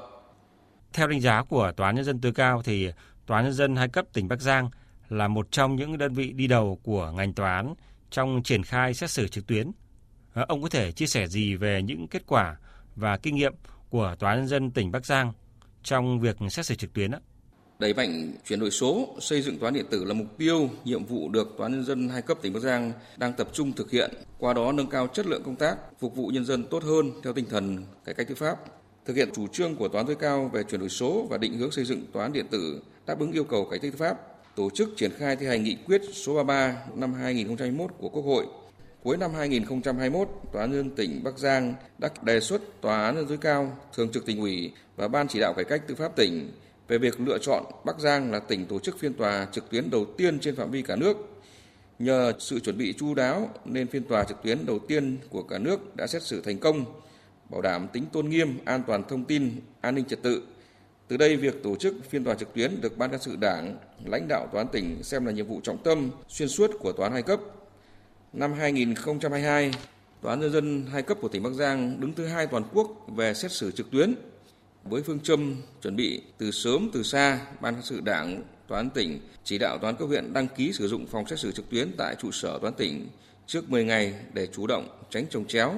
Theo 0.93 1.07
đánh 1.07 1.21
giá 1.21 1.43
của 1.43 1.73
Tòa 1.77 1.89
án 1.89 1.97
Nhân 1.97 2.05
dân 2.05 2.21
tối 2.21 2.33
cao 2.33 2.63
thì 2.63 2.91
Tòa 3.27 3.39
án 3.39 3.45
Nhân 3.45 3.55
dân 3.55 3.77
hai 3.77 3.89
cấp 3.89 4.05
tỉnh 4.13 4.29
Bắc 4.29 4.41
Giang 4.41 4.71
là 5.09 5.29
một 5.29 5.51
trong 5.51 5.77
những 5.77 5.99
đơn 5.99 6.15
vị 6.15 6.33
đi 6.33 6.47
đầu 6.47 6.81
của 6.83 7.13
ngành 7.17 7.33
tòa 7.33 7.57
án 7.57 7.75
trong 8.11 8.43
triển 8.45 8.63
khai 8.63 8.95
xét 8.95 9.11
xử 9.11 9.29
trực 9.29 9.47
tuyến. 9.47 9.71
Ờ, 10.35 10.45
ông 10.49 10.63
có 10.63 10.69
thể 10.69 10.93
chia 10.93 11.07
sẻ 11.07 11.27
gì 11.27 11.55
về 11.55 11.83
những 11.83 12.09
kết 12.09 12.23
quả 12.27 12.57
và 12.97 13.17
kinh 13.17 13.37
nghiệm 13.37 13.55
của 13.91 14.17
Tòa 14.19 14.31
án 14.31 14.39
Nhân 14.39 14.49
dân 14.49 14.71
tỉnh 14.71 14.91
Bắc 14.91 15.07
Giang 15.07 15.33
trong 15.83 16.21
việc 16.21 16.37
xét 16.51 16.67
xử 16.67 16.75
trực 16.75 16.93
tuyến? 16.93 17.11
Đẩy 17.79 17.95
mạnh 17.95 18.33
chuyển 18.47 18.61
đổi 18.61 18.71
số, 18.71 19.17
xây 19.21 19.43
dựng 19.43 19.59
tòa 19.59 19.67
án 19.67 19.75
điện 19.75 19.87
tử 19.91 20.05
là 20.05 20.15
mục 20.15 20.39
tiêu, 20.39 20.71
nhiệm 20.85 21.05
vụ 21.05 21.29
được 21.29 21.55
Tòa 21.59 21.65
án 21.65 21.73
Nhân 21.73 21.85
dân 21.85 22.09
hai 22.09 22.23
cấp 22.23 22.39
tỉnh 22.43 22.53
Bắc 22.53 22.61
Giang 22.61 22.93
đang 23.17 23.33
tập 23.33 23.49
trung 23.53 23.73
thực 23.73 23.91
hiện, 23.91 24.11
qua 24.39 24.55
đó 24.55 24.73
nâng 24.73 24.87
cao 24.87 25.07
chất 25.07 25.27
lượng 25.27 25.43
công 25.45 25.57
tác, 25.57 25.77
phục 26.01 26.17
vụ 26.17 26.29
nhân 26.29 26.45
dân 26.45 26.65
tốt 26.65 26.83
hơn 26.83 27.11
theo 27.23 27.33
tinh 27.33 27.47
thần 27.51 27.85
cải 28.05 28.15
cách 28.15 28.29
tư 28.29 28.35
pháp. 28.35 28.57
Thực 29.11 29.17
hiện 29.17 29.31
chủ 29.33 29.47
trương 29.47 29.77
của 29.77 29.89
Tòa 29.89 29.99
án 30.01 30.07
tối 30.07 30.17
cao 30.17 30.51
về 30.53 30.63
chuyển 30.63 30.81
đổi 30.81 30.89
số 30.89 31.27
và 31.31 31.39
định 31.39 31.59
hướng 31.59 31.71
xây 31.71 31.85
dựng 31.85 32.07
tòa 32.13 32.23
án 32.23 32.33
điện 32.33 32.47
tử 32.51 32.83
đáp 33.07 33.19
ứng 33.19 33.33
yêu 33.33 33.45
cầu 33.45 33.65
cải 33.65 33.79
cách 33.79 33.93
tư 33.93 33.99
pháp, 33.99 34.17
tổ 34.57 34.71
chức 34.75 34.89
triển 34.97 35.11
khai 35.19 35.37
thi 35.37 35.47
hành 35.47 35.63
nghị 35.63 35.77
quyết 35.87 36.03
số 36.13 36.35
33 36.35 36.77
năm 36.95 37.15
2021 37.15 37.91
của 37.99 38.09
Quốc 38.09 38.23
hội. 38.23 38.47
Cuối 39.03 39.17
năm 39.17 39.35
2021, 39.35 40.29
Tòa 40.53 40.63
án 40.63 40.73
nhân 40.73 40.91
tỉnh 40.91 41.25
Bắc 41.25 41.39
Giang 41.39 41.75
đã 41.99 42.09
đề 42.23 42.41
xuất 42.41 42.63
Tòa 42.81 43.05
án 43.05 43.15
nhân 43.15 43.27
tối 43.29 43.39
cao, 43.41 43.77
Thường 43.97 44.13
trực 44.13 44.27
tỉnh 44.27 44.41
ủy 44.41 44.73
và 44.97 45.09
Ban 45.09 45.29
chỉ 45.29 45.41
đạo 45.41 45.55
cải 45.55 45.65
cách 45.65 45.83
tư 45.87 45.95
pháp 45.95 46.17
tỉnh 46.17 46.51
về 46.89 46.99
việc 46.99 47.21
lựa 47.21 47.39
chọn 47.39 47.65
Bắc 47.85 47.99
Giang 47.99 48.33
là 48.33 48.39
tỉnh 48.39 48.67
tổ 48.67 48.79
chức 48.79 48.99
phiên 48.99 49.15
tòa 49.15 49.47
trực 49.53 49.71
tuyến 49.71 49.91
đầu 49.91 50.05
tiên 50.05 50.39
trên 50.41 50.57
phạm 50.57 50.71
vi 50.71 50.83
cả 50.83 50.97
nước. 50.97 51.17
Nhờ 51.99 52.33
sự 52.39 52.61
chuẩn 52.61 52.79
bị 52.79 52.93
chu 52.93 53.15
đáo 53.15 53.49
nên 53.65 53.87
phiên 53.87 54.05
tòa 54.05 54.25
trực 54.25 54.43
tuyến 54.43 54.67
đầu 54.67 54.79
tiên 54.79 55.19
của 55.31 55.43
cả 55.43 55.59
nước 55.59 55.97
đã 55.97 56.07
xét 56.07 56.23
xử 56.23 56.41
thành 56.41 56.59
công, 56.59 56.85
bảo 57.51 57.63
đảm 57.63 57.89
tính 57.93 58.07
tôn 58.13 58.29
nghiêm, 58.29 58.59
an 58.65 58.83
toàn 58.87 59.03
thông 59.09 59.25
tin, 59.25 59.61
an 59.81 59.95
ninh 59.95 60.05
trật 60.05 60.23
tự, 60.23 60.43
Từ 61.11 61.17
đây, 61.17 61.37
việc 61.37 61.63
tổ 61.63 61.77
chức 61.77 61.95
phiên 62.11 62.25
tòa 62.25 62.35
trực 62.35 62.55
tuyến 62.55 62.81
được 62.81 62.99
Ban 62.99 63.11
cán 63.11 63.21
sự 63.21 63.37
Đảng, 63.37 63.79
lãnh 64.05 64.29
đạo 64.29 64.49
tòa 64.53 64.61
án 64.63 64.69
tỉnh 64.73 65.03
xem 65.03 65.27
là 65.27 65.33
nhiệm 65.33 65.47
vụ 65.47 65.61
trọng 65.61 65.83
tâm 65.83 66.11
xuyên 66.29 66.49
suốt 66.49 66.71
của 66.81 66.93
tòa 66.93 67.07
án 67.07 67.13
hai 67.13 67.23
cấp. 67.23 67.41
Năm 68.33 68.53
2022, 68.53 69.71
Tòa 70.23 70.33
án 70.33 70.41
nhân 70.41 70.53
dân 70.53 70.87
hai 70.93 71.03
cấp 71.03 71.19
của 71.21 71.29
tỉnh 71.29 71.43
Bắc 71.43 71.53
Giang 71.53 72.01
đứng 72.01 72.13
thứ 72.13 72.27
hai 72.27 72.47
toàn 72.47 72.65
quốc 72.73 73.07
về 73.17 73.35
xét 73.35 73.53
xử 73.53 73.71
trực 73.71 73.91
tuyến. 73.91 74.15
Với 74.85 75.03
phương 75.03 75.21
châm 75.21 75.57
chuẩn 75.83 75.97
bị 75.97 76.23
từ 76.39 76.51
sớm 76.51 76.91
từ 76.93 77.03
xa, 77.03 77.41
Ban 77.61 77.75
cán 77.75 77.83
sự 77.83 78.01
Đảng, 78.01 78.43
Tòa 78.69 78.79
án 78.79 78.91
tỉnh 78.91 79.21
chỉ 79.45 79.59
đạo 79.59 79.79
Tòa 79.79 79.91
án 79.91 79.97
cấp 79.97 80.09
huyện 80.09 80.33
đăng 80.33 80.49
ký 80.49 80.73
sử 80.73 80.89
dụng 80.89 81.07
phòng 81.07 81.27
xét 81.27 81.39
xử 81.39 81.53
trực 81.53 81.71
tuyến 81.71 81.93
tại 81.99 82.15
trụ 82.19 82.31
sở 82.31 82.59
Tòa 82.59 82.71
án 82.71 82.75
tỉnh 82.75 83.09
trước 83.47 83.71
10 83.71 83.85
ngày 83.85 84.15
để 84.33 84.47
chủ 84.47 84.67
động 84.67 84.89
tránh 85.11 85.27
trồng 85.31 85.47
chéo, 85.47 85.75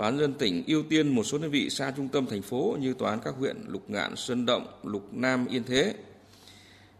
Tòa 0.00 0.08
án 0.08 0.18
dân 0.18 0.34
tỉnh 0.34 0.64
ưu 0.66 0.82
tiên 0.82 1.14
một 1.14 1.22
số 1.22 1.38
đơn 1.38 1.50
vị 1.50 1.70
xa 1.70 1.92
trung 1.96 2.08
tâm 2.08 2.26
thành 2.26 2.42
phố 2.42 2.76
như 2.80 2.94
tòa 2.94 3.10
án 3.10 3.20
các 3.24 3.34
huyện 3.38 3.56
Lục 3.66 3.90
Ngạn, 3.90 4.16
Sơn 4.16 4.46
Động, 4.46 4.66
Lục 4.82 5.08
Nam, 5.12 5.46
Yên 5.46 5.64
Thế. 5.64 5.94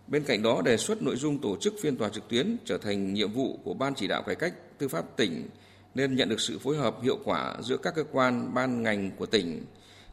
Bên 0.06 0.24
cạnh 0.24 0.42
đó 0.42 0.62
đề 0.64 0.76
xuất 0.76 1.02
nội 1.02 1.16
dung 1.16 1.38
tổ 1.38 1.56
chức 1.60 1.74
phiên 1.82 1.96
tòa 1.96 2.08
trực 2.08 2.28
tuyến 2.28 2.56
trở 2.64 2.78
thành 2.78 3.14
nhiệm 3.14 3.32
vụ 3.32 3.58
của 3.64 3.74
Ban 3.74 3.94
chỉ 3.94 4.06
đạo 4.06 4.22
cải 4.22 4.34
cách 4.34 4.54
tư 4.78 4.88
pháp 4.88 5.16
tỉnh 5.16 5.48
nên 5.94 6.16
nhận 6.16 6.28
được 6.28 6.40
sự 6.40 6.58
phối 6.58 6.76
hợp 6.76 6.96
hiệu 7.02 7.18
quả 7.24 7.56
giữa 7.60 7.76
các 7.76 7.94
cơ 7.94 8.04
quan 8.12 8.54
ban 8.54 8.82
ngành 8.82 9.10
của 9.16 9.26
tỉnh. 9.26 9.64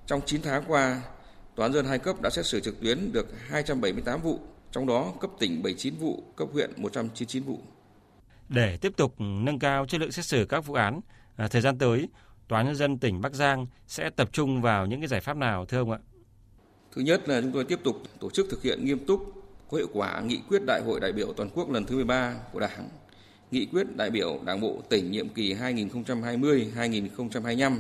Trong 0.06 0.22
9 0.26 0.42
tháng 0.42 0.64
qua, 0.68 1.02
Tòa 1.56 1.66
án 1.66 1.74
dân 1.74 1.86
hai 1.86 2.00
cấp 2.00 2.22
đã 2.22 2.30
xét 2.30 2.46
xử 2.46 2.60
trực 2.60 2.82
tuyến 2.82 3.12
được 3.12 3.28
278 3.48 4.22
vụ, 4.22 4.40
trong 4.72 4.88
đó 4.88 5.14
cấp 5.22 5.30
tỉnh 5.40 5.64
79 5.64 5.96
vụ, 5.96 6.24
cấp 6.36 6.48
huyện 6.54 6.72
199 6.78 7.44
vụ. 7.44 7.60
Để 8.50 8.78
tiếp 8.82 8.94
tục 8.98 9.16
nâng 9.20 9.60
cao 9.60 9.86
chất 9.86 10.02
lượng 10.02 10.12
xét 10.12 10.26
xử 10.26 10.46
các 10.46 10.66
vụ 10.66 10.74
án, 10.74 11.02
à, 11.36 11.48
thời 11.48 11.62
gian 11.62 11.78
tới, 11.78 12.08
Tòa 12.48 12.64
nhân 12.64 12.76
dân 12.76 12.98
tỉnh 12.98 13.22
Bắc 13.22 13.34
Giang 13.34 13.68
sẽ 13.88 14.10
tập 14.10 14.30
trung 14.32 14.62
vào 14.62 14.86
những 14.86 15.02
cái 15.02 15.08
giải 15.08 15.22
pháp 15.22 15.38
nào 15.38 15.66
thưa 15.66 15.78
ông 15.78 15.92
ạ? 15.92 16.00
Thứ 16.92 17.02
nhất 17.02 17.30
là 17.30 17.42
chúng 17.42 17.52
tôi 17.52 17.64
tiếp 17.64 17.80
tục 17.84 17.96
tổ 18.20 18.30
chức 18.30 18.48
thực 18.50 18.64
hiện 18.64 18.86
nghiêm 18.86 19.06
túc 19.06 19.34
có 19.72 19.78
hiệu 19.78 19.88
quả 19.94 20.22
nghị 20.22 20.40
quyết 20.50 20.62
Đại 20.68 20.82
hội 20.86 21.00
đại 21.00 21.12
biểu 21.12 21.34
toàn 21.34 21.50
quốc 21.50 21.72
lần 21.72 21.86
thứ 21.86 21.96
13 21.96 22.36
của 22.54 22.60
Đảng, 22.60 22.90
nghị 23.52 23.66
quyết 23.66 23.98
đại 23.98 24.10
biểu 24.10 24.40
Đảng 24.46 24.62
bộ 24.62 24.82
tỉnh 24.90 25.12
nhiệm 25.12 25.30
kỳ 25.30 25.54
2020-2025 25.54 27.80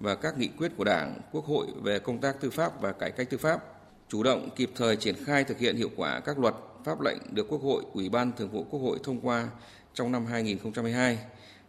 và 0.00 0.14
các 0.14 0.38
nghị 0.38 0.48
quyết 0.48 0.72
của 0.76 0.84
Đảng, 0.84 1.20
Quốc 1.32 1.44
hội 1.44 1.66
về 1.82 1.98
công 1.98 2.20
tác 2.20 2.40
tư 2.40 2.50
pháp 2.50 2.80
và 2.80 2.92
cải 2.92 3.10
cách 3.10 3.30
tư 3.30 3.38
pháp, 3.38 3.64
chủ 4.08 4.22
động 4.22 4.48
kịp 4.56 4.70
thời 4.76 4.96
triển 4.96 5.14
khai 5.24 5.44
thực 5.44 5.58
hiện 5.58 5.76
hiệu 5.76 5.90
quả 5.96 6.20
các 6.20 6.38
luật, 6.38 6.54
pháp 6.84 7.00
lệnh 7.00 7.18
được 7.30 7.46
Quốc 7.48 7.62
hội, 7.62 7.82
Ủy 7.92 8.08
ban 8.08 8.32
Thường 8.36 8.50
vụ 8.50 8.66
Quốc 8.70 8.80
hội 8.80 8.98
thông 9.04 9.20
qua 9.20 9.48
trong 9.94 10.12
năm 10.12 10.26
2022 10.26 11.18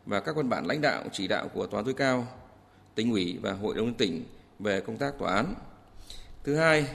và 0.07 0.19
các 0.19 0.35
văn 0.35 0.49
bản 0.49 0.65
lãnh 0.65 0.81
đạo 0.81 1.03
chỉ 1.11 1.27
đạo 1.27 1.47
của 1.53 1.67
tòa 1.67 1.81
tối 1.81 1.93
cao, 1.93 2.27
tỉnh 2.95 3.11
ủy 3.11 3.37
và 3.41 3.53
hội 3.53 3.75
đồng 3.75 3.93
tỉnh 3.93 4.23
về 4.59 4.81
công 4.81 4.97
tác 4.97 5.19
tòa 5.19 5.35
án. 5.35 5.53
Thứ 6.43 6.55
hai, 6.55 6.87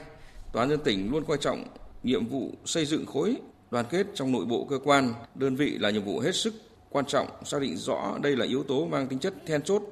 tòa 0.53 0.63
án 0.63 0.71
nhân 0.71 0.81
tỉnh 0.85 1.11
luôn 1.11 1.25
coi 1.25 1.39
trọng 1.39 1.65
nhiệm 2.03 2.27
vụ 2.27 2.51
xây 2.65 2.87
dựng 2.87 3.07
khối 3.07 3.37
đoàn 3.71 3.87
kết 3.91 4.07
trong 4.15 4.33
nội 4.33 4.45
bộ 4.45 4.67
cơ 4.71 4.79
quan, 4.85 5.15
đơn 5.35 5.57
vị 5.57 5.79
là 5.79 5.91
nhiệm 5.91 6.05
vụ 6.05 6.21
hết 6.21 6.35
sức 6.35 6.55
quan 6.91 7.05
trọng, 7.07 7.29
xác 7.45 7.61
định 7.61 7.77
rõ 7.77 8.19
đây 8.23 8.37
là 8.37 8.47
yếu 8.47 8.63
tố 8.63 8.87
mang 8.87 9.09
tính 9.09 9.19
chất 9.19 9.35
then 9.47 9.63
chốt 9.63 9.83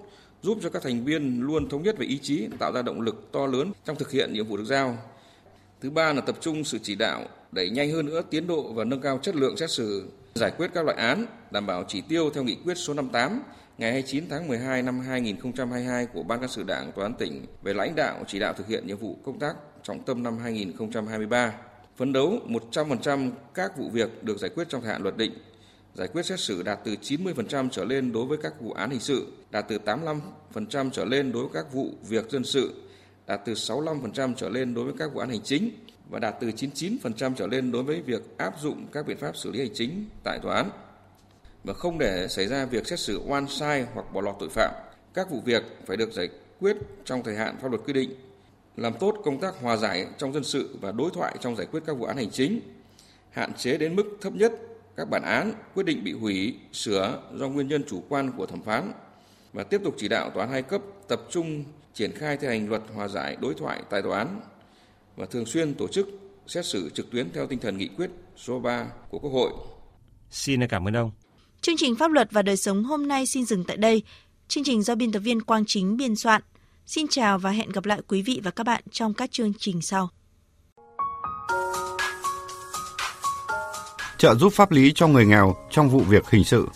giúp 0.43 0.59
cho 0.63 0.71
các 0.71 0.83
thành 0.83 1.05
viên 1.05 1.43
luôn 1.43 1.69
thống 1.69 1.83
nhất 1.83 1.99
về 1.99 2.07
ý 2.07 2.19
chí, 2.19 2.49
tạo 2.59 2.73
ra 2.73 2.83
động 2.83 3.01
lực 3.01 3.33
to 3.33 3.47
lớn 3.47 3.73
trong 3.85 3.97
thực 3.97 4.11
hiện 4.11 4.33
nhiệm 4.33 4.47
vụ 4.47 4.57
được 4.57 4.65
giao. 4.65 4.99
Thứ 5.81 5.91
ba 5.91 6.13
là 6.13 6.21
tập 6.21 6.37
trung 6.41 6.65
sự 6.65 6.79
chỉ 6.83 6.95
đạo 6.95 7.25
đẩy 7.53 7.71
nhanh 7.71 7.91
hơn 7.91 8.07
nữa 8.07 8.23
tiến 8.31 8.47
độ 8.47 8.73
và 8.73 8.85
nâng 8.85 9.01
cao 9.01 9.19
chất 9.23 9.37
lượng 9.37 9.57
xét 9.57 9.71
xử 9.71 10.09
giải 10.35 10.51
quyết 10.51 10.71
các 10.75 10.85
loại 10.85 10.97
án, 10.97 11.27
đảm 11.51 11.67
bảo 11.67 11.85
chỉ 11.89 12.01
tiêu 12.01 12.31
theo 12.35 12.45
nghị 12.45 12.57
quyết 12.65 12.75
số 12.75 12.95
58 12.95 13.43
ngày 13.79 13.93
29 13.93 14.25
tháng 14.31 14.49
12 14.49 14.83
năm 14.83 15.01
2022 15.01 16.07
của 16.07 16.23
Ban 16.23 16.41
cán 16.41 16.49
sự 16.49 16.63
Đảng 16.63 16.93
Tòa 16.93 17.05
án 17.05 17.15
tỉnh 17.15 17.47
về 17.63 17.75
lãnh 17.75 17.95
đạo 17.95 18.25
chỉ 18.27 18.39
đạo 18.39 18.53
thực 18.53 18.67
hiện 18.67 18.87
nhiệm 18.87 18.99
vụ 18.99 19.19
công 19.25 19.39
tác 19.39 19.57
trọng 19.83 20.03
tâm 20.03 20.23
năm 20.23 20.39
2023. 20.39 21.53
Phấn 21.97 22.13
đấu 22.13 22.39
100% 22.73 23.31
các 23.55 23.77
vụ 23.77 23.91
việc 23.91 24.25
được 24.25 24.39
giải 24.39 24.51
quyết 24.55 24.69
trong 24.69 24.83
thời 24.83 24.93
hạn 24.93 25.03
luật 25.03 25.17
định, 25.17 25.33
giải 25.95 26.09
quyết 26.09 26.27
xét 26.27 26.41
xử 26.41 26.63
đạt 26.63 26.79
từ 26.85 26.97
90% 27.03 27.69
trở 27.69 27.85
lên 27.85 28.13
đối 28.13 28.27
với 28.27 28.39
các 28.43 28.61
vụ 28.61 28.73
án 28.73 28.91
hình 28.91 29.01
sự, 29.01 29.33
đạt 29.51 29.65
từ 29.69 29.79
85% 30.55 30.91
trở 30.91 31.05
lên 31.05 31.33
đối 31.33 31.43
với 31.43 31.53
các 31.55 31.73
vụ 31.73 31.91
việc 32.09 32.31
dân 32.31 32.45
sự, 32.45 32.83
đạt 33.27 33.41
từ 33.45 33.53
65% 33.53 34.35
trở 34.35 34.49
lên 34.49 34.75
đối 34.75 34.85
với 34.85 34.95
các 34.99 35.15
vụ 35.15 35.21
án 35.21 35.29
hành 35.29 35.43
chính, 35.43 35.71
và 36.11 36.19
đạt 36.19 36.35
từ 36.41 36.49
99% 36.49 37.35
trở 37.35 37.47
lên 37.47 37.73
đối 37.73 37.83
với 37.83 38.01
việc 38.01 38.23
áp 38.37 38.61
dụng 38.61 38.87
các 38.93 39.07
biện 39.07 39.17
pháp 39.17 39.37
xử 39.37 39.51
lý 39.51 39.59
hành 39.59 39.75
chính 39.75 40.05
tại 40.25 40.39
tòa 40.43 40.57
án 40.57 40.71
và 41.65 41.75
không 41.75 41.99
để 41.99 42.27
xảy 42.29 42.47
ra 42.47 42.65
việc 42.65 42.87
xét 42.87 43.01
xử 43.01 43.21
oan 43.27 43.49
sai 43.49 43.87
hoặc 43.95 44.13
bỏ 44.13 44.21
lọt 44.21 44.37
tội 44.39 44.49
phạm. 44.49 44.75
Các 45.15 45.31
vụ 45.31 45.41
việc 45.45 45.63
phải 45.87 45.97
được 45.97 46.13
giải 46.13 46.29
quyết 46.61 46.77
trong 47.05 47.23
thời 47.23 47.37
hạn 47.37 47.57
pháp 47.63 47.71
luật 47.71 47.83
quy 47.87 47.93
định, 47.93 48.15
làm 48.77 48.93
tốt 49.01 49.17
công 49.25 49.41
tác 49.41 49.55
hòa 49.61 49.77
giải 49.77 50.07
trong 50.19 50.33
dân 50.33 50.45
sự 50.45 50.77
và 50.81 50.93
đối 50.93 51.11
thoại 51.11 51.37
trong 51.41 51.57
giải 51.57 51.67
quyết 51.73 51.81
các 51.87 51.93
vụ 51.93 52.05
án 52.05 52.17
hành 52.17 52.31
chính, 52.31 52.61
hạn 53.31 53.53
chế 53.55 53.79
đến 53.79 53.97
mức 53.97 54.19
thấp 54.21 54.33
nhất 54.33 54.53
các 54.97 55.11
bản 55.11 55.23
án, 55.23 55.53
quyết 55.75 55.87
định 55.87 56.05
bị 56.05 56.13
hủy, 56.13 56.57
sửa 56.73 57.23
do 57.35 57.49
nguyên 57.49 57.69
nhân 57.69 57.85
chủ 57.89 58.03
quan 58.09 58.33
của 58.37 58.47
thẩm 58.47 58.63
phán 58.63 58.93
và 59.53 59.65
tiếp 59.65 59.81
tục 59.85 59.95
chỉ 59.99 60.09
đạo 60.09 60.31
tòa 60.31 60.45
án 60.45 60.53
hai 60.53 60.63
cấp 60.63 60.81
tập 61.09 61.21
trung 61.31 61.65
triển 61.95 62.13
khai 62.13 62.37
thi 62.37 62.47
hành 62.47 62.69
luật 62.69 62.83
hòa 62.95 63.09
giải 63.09 63.37
đối 63.41 63.55
thoại 63.55 63.83
tại 63.91 64.03
tòa 64.03 64.19
án 64.19 64.41
và 65.21 65.27
thường 65.27 65.47
xuyên 65.47 65.75
tổ 65.75 65.89
chức 65.89 66.09
xét 66.47 66.67
xử 66.67 66.91
trực 66.95 67.11
tuyến 67.11 67.33
theo 67.33 67.47
tinh 67.47 67.59
thần 67.59 67.79
nghị 67.79 67.89
quyết 67.89 68.11
số 68.37 68.59
3 68.61 68.87
của 69.11 69.19
Quốc 69.19 69.31
hội. 69.31 69.51
Xin 70.31 70.67
cảm 70.69 70.89
ơn 70.89 70.97
ông. 70.97 71.11
Chương 71.61 71.77
trình 71.79 71.97
Pháp 71.97 72.11
luật 72.11 72.33
và 72.33 72.43
đời 72.43 72.57
sống 72.57 72.85
hôm 72.85 73.09
nay 73.09 73.27
xin 73.27 73.45
dừng 73.45 73.65
tại 73.65 73.77
đây. 73.77 74.03
Chương 74.49 74.65
trình 74.65 74.83
do 74.83 74.95
biên 74.95 75.13
tập 75.13 75.19
viên 75.19 75.43
Quang 75.43 75.65
Chính 75.67 75.97
biên 75.97 76.17
soạn. 76.17 76.43
Xin 76.87 77.07
chào 77.09 77.39
và 77.39 77.51
hẹn 77.51 77.71
gặp 77.71 77.87
lại 77.87 78.01
quý 78.09 78.23
vị 78.23 78.41
và 78.45 78.51
các 78.51 78.65
bạn 78.65 78.83
trong 78.91 79.15
các 79.15 79.33
chương 79.33 79.53
trình 79.59 79.83
sau. 79.83 80.09
Trợ 84.19 84.35
giúp 84.35 84.53
pháp 84.53 84.71
lý 84.71 84.93
cho 84.95 85.09
người 85.09 85.27
nghèo 85.27 85.57
trong 85.71 85.89
vụ 85.89 86.01
việc 86.01 86.31
hình 86.31 86.45
sự. 86.45 86.69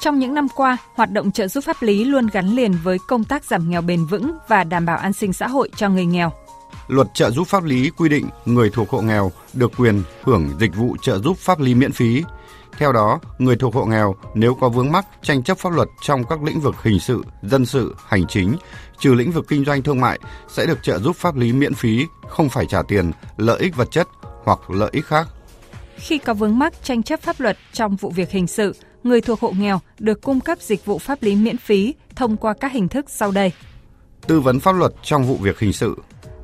Trong 0.00 0.18
những 0.18 0.34
năm 0.34 0.48
qua, 0.48 0.76
hoạt 0.94 1.10
động 1.10 1.32
trợ 1.32 1.48
giúp 1.48 1.64
pháp 1.64 1.82
lý 1.82 2.04
luôn 2.04 2.26
gắn 2.32 2.54
liền 2.54 2.72
với 2.82 2.98
công 3.08 3.24
tác 3.24 3.44
giảm 3.44 3.70
nghèo 3.70 3.82
bền 3.82 4.04
vững 4.04 4.32
và 4.48 4.64
đảm 4.64 4.86
bảo 4.86 4.96
an 4.96 5.12
sinh 5.12 5.32
xã 5.32 5.48
hội 5.48 5.70
cho 5.76 5.88
người 5.88 6.06
nghèo. 6.06 6.43
Luật 6.88 7.06
trợ 7.14 7.30
giúp 7.30 7.48
pháp 7.48 7.64
lý 7.64 7.90
quy 7.90 8.08
định 8.08 8.28
người 8.44 8.70
thuộc 8.70 8.90
hộ 8.90 9.00
nghèo 9.00 9.32
được 9.52 9.72
quyền 9.78 10.02
hưởng 10.22 10.50
dịch 10.60 10.76
vụ 10.76 10.96
trợ 11.02 11.18
giúp 11.18 11.38
pháp 11.38 11.60
lý 11.60 11.74
miễn 11.74 11.92
phí. 11.92 12.24
Theo 12.78 12.92
đó, 12.92 13.20
người 13.38 13.56
thuộc 13.56 13.74
hộ 13.74 13.84
nghèo 13.84 14.14
nếu 14.34 14.54
có 14.54 14.68
vướng 14.68 14.92
mắc 14.92 15.06
tranh 15.22 15.42
chấp 15.42 15.58
pháp 15.58 15.72
luật 15.72 15.88
trong 16.02 16.24
các 16.24 16.42
lĩnh 16.42 16.60
vực 16.60 16.74
hình 16.82 17.00
sự, 17.00 17.24
dân 17.42 17.66
sự, 17.66 17.96
hành 18.06 18.26
chính, 18.26 18.56
trừ 18.98 19.14
lĩnh 19.14 19.32
vực 19.32 19.44
kinh 19.48 19.64
doanh 19.64 19.82
thương 19.82 20.00
mại 20.00 20.18
sẽ 20.48 20.66
được 20.66 20.82
trợ 20.82 20.98
giúp 20.98 21.16
pháp 21.16 21.36
lý 21.36 21.52
miễn 21.52 21.74
phí, 21.74 22.06
không 22.28 22.48
phải 22.48 22.66
trả 22.66 22.82
tiền, 22.82 23.10
lợi 23.36 23.58
ích 23.60 23.76
vật 23.76 23.90
chất 23.90 24.08
hoặc 24.44 24.70
lợi 24.70 24.90
ích 24.92 25.06
khác. 25.06 25.28
Khi 25.96 26.18
có 26.18 26.34
vướng 26.34 26.58
mắc 26.58 26.72
tranh 26.82 27.02
chấp 27.02 27.20
pháp 27.20 27.40
luật 27.40 27.58
trong 27.72 27.96
vụ 27.96 28.10
việc 28.10 28.30
hình 28.30 28.46
sự, 28.46 28.74
người 29.04 29.20
thuộc 29.20 29.40
hộ 29.40 29.50
nghèo 29.50 29.80
được 29.98 30.22
cung 30.22 30.40
cấp 30.40 30.58
dịch 30.60 30.84
vụ 30.84 30.98
pháp 30.98 31.22
lý 31.22 31.36
miễn 31.36 31.56
phí 31.56 31.94
thông 32.16 32.36
qua 32.36 32.54
các 32.60 32.72
hình 32.72 32.88
thức 32.88 33.06
sau 33.08 33.30
đây. 33.30 33.52
Tư 34.26 34.40
vấn 34.40 34.60
pháp 34.60 34.72
luật 34.72 34.92
trong 35.02 35.24
vụ 35.24 35.36
việc 35.36 35.58
hình 35.58 35.72
sự, 35.72 35.96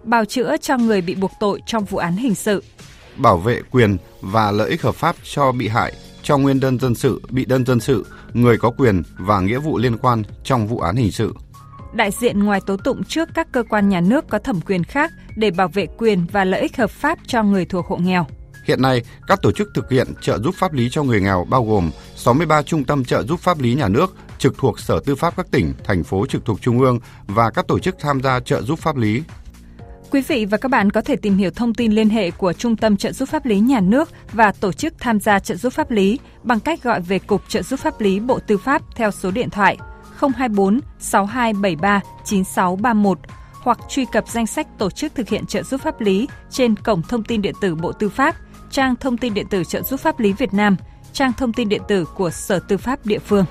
bào 0.04 0.24
chữa 0.24 0.56
cho 0.56 0.76
người 0.76 1.00
bị 1.00 1.14
buộc 1.14 1.30
tội 1.40 1.60
trong 1.66 1.84
vụ 1.84 1.98
án 1.98 2.16
hình 2.16 2.34
sự, 2.34 2.62
bảo 3.16 3.38
vệ 3.38 3.62
quyền 3.70 3.96
và 4.20 4.50
lợi 4.50 4.70
ích 4.70 4.82
hợp 4.82 4.94
pháp 4.94 5.16
cho 5.24 5.52
bị 5.52 5.68
hại 5.68 5.92
cho 6.22 6.38
nguyên 6.38 6.60
đơn 6.60 6.78
dân 6.78 6.94
sự, 6.94 7.22
bị 7.30 7.44
đơn 7.44 7.66
dân 7.66 7.80
sự, 7.80 8.06
người 8.32 8.58
có 8.58 8.70
quyền 8.70 9.02
và 9.18 9.40
nghĩa 9.40 9.58
vụ 9.58 9.78
liên 9.78 9.96
quan 9.96 10.22
trong 10.44 10.66
vụ 10.66 10.78
án 10.78 10.96
hình 10.96 11.12
sự. 11.12 11.34
Đại 11.92 12.10
diện 12.10 12.44
ngoài 12.44 12.60
tố 12.66 12.76
tụng 12.76 13.04
trước 13.04 13.28
các 13.34 13.52
cơ 13.52 13.62
quan 13.70 13.88
nhà 13.88 14.00
nước 14.00 14.24
có 14.28 14.38
thẩm 14.38 14.60
quyền 14.60 14.84
khác 14.84 15.12
để 15.36 15.50
bảo 15.50 15.68
vệ 15.68 15.86
quyền 15.98 16.26
và 16.32 16.44
lợi 16.44 16.60
ích 16.60 16.76
hợp 16.76 16.90
pháp 16.90 17.18
cho 17.26 17.42
người 17.42 17.64
thuộc 17.64 17.86
hộ 17.86 17.96
nghèo. 17.96 18.26
Hiện 18.64 18.82
nay, 18.82 19.02
các 19.26 19.42
tổ 19.42 19.52
chức 19.52 19.68
thực 19.74 19.90
hiện 19.90 20.08
trợ 20.20 20.38
giúp 20.38 20.54
pháp 20.58 20.72
lý 20.72 20.88
cho 20.90 21.02
người 21.02 21.20
nghèo 21.20 21.46
bao 21.50 21.64
gồm 21.64 21.90
63 22.16 22.62
trung 22.62 22.84
tâm 22.84 23.04
trợ 23.04 23.22
giúp 23.22 23.40
pháp 23.40 23.60
lý 23.60 23.74
nhà 23.74 23.88
nước 23.88 24.14
trực 24.38 24.58
thuộc 24.58 24.80
Sở 24.80 25.00
Tư 25.04 25.14
pháp 25.14 25.36
các 25.36 25.46
tỉnh, 25.50 25.72
thành 25.84 26.04
phố 26.04 26.26
trực 26.26 26.44
thuộc 26.44 26.60
Trung 26.60 26.80
ương 26.80 26.98
và 27.26 27.50
các 27.50 27.68
tổ 27.68 27.78
chức 27.78 27.96
tham 28.00 28.20
gia 28.22 28.40
trợ 28.40 28.62
giúp 28.62 28.78
pháp 28.78 28.96
lý 28.96 29.22
Quý 30.10 30.20
vị 30.20 30.44
và 30.44 30.58
các 30.58 30.70
bạn 30.70 30.90
có 30.90 31.00
thể 31.00 31.16
tìm 31.16 31.36
hiểu 31.36 31.50
thông 31.50 31.74
tin 31.74 31.92
liên 31.92 32.10
hệ 32.10 32.30
của 32.30 32.52
Trung 32.52 32.76
tâm 32.76 32.96
trợ 32.96 33.12
giúp 33.12 33.28
pháp 33.28 33.46
lý 33.46 33.60
nhà 33.60 33.80
nước 33.80 34.10
và 34.32 34.52
tổ 34.52 34.72
chức 34.72 34.94
tham 34.98 35.20
gia 35.20 35.38
trợ 35.38 35.54
giúp 35.54 35.72
pháp 35.72 35.90
lý 35.90 36.18
bằng 36.42 36.60
cách 36.60 36.82
gọi 36.82 37.00
về 37.00 37.18
Cục 37.18 37.48
trợ 37.48 37.62
giúp 37.62 37.80
pháp 37.80 38.00
lý 38.00 38.20
Bộ 38.20 38.38
Tư 38.46 38.58
pháp 38.58 38.82
theo 38.94 39.10
số 39.10 39.30
điện 39.30 39.50
thoại 39.50 39.78
024 40.20 40.80
6273 40.98 42.00
9631 42.24 43.18
hoặc 43.52 43.78
truy 43.88 44.04
cập 44.12 44.28
danh 44.28 44.46
sách 44.46 44.66
tổ 44.78 44.90
chức 44.90 45.14
thực 45.14 45.28
hiện 45.28 45.46
trợ 45.46 45.62
giúp 45.62 45.80
pháp 45.80 46.00
lý 46.00 46.28
trên 46.50 46.76
cổng 46.76 47.02
thông 47.02 47.24
tin 47.24 47.42
điện 47.42 47.54
tử 47.60 47.74
Bộ 47.74 47.92
Tư 47.92 48.08
pháp, 48.08 48.36
trang 48.70 48.96
thông 48.96 49.16
tin 49.16 49.34
điện 49.34 49.46
tử 49.50 49.64
trợ 49.64 49.82
giúp 49.82 50.00
pháp 50.00 50.20
lý 50.20 50.32
Việt 50.32 50.54
Nam, 50.54 50.76
trang 51.12 51.32
thông 51.32 51.52
tin 51.52 51.68
điện 51.68 51.82
tử 51.88 52.04
của 52.04 52.30
Sở 52.30 52.58
Tư 52.58 52.76
pháp 52.76 53.06
địa 53.06 53.18
phương. 53.18 53.44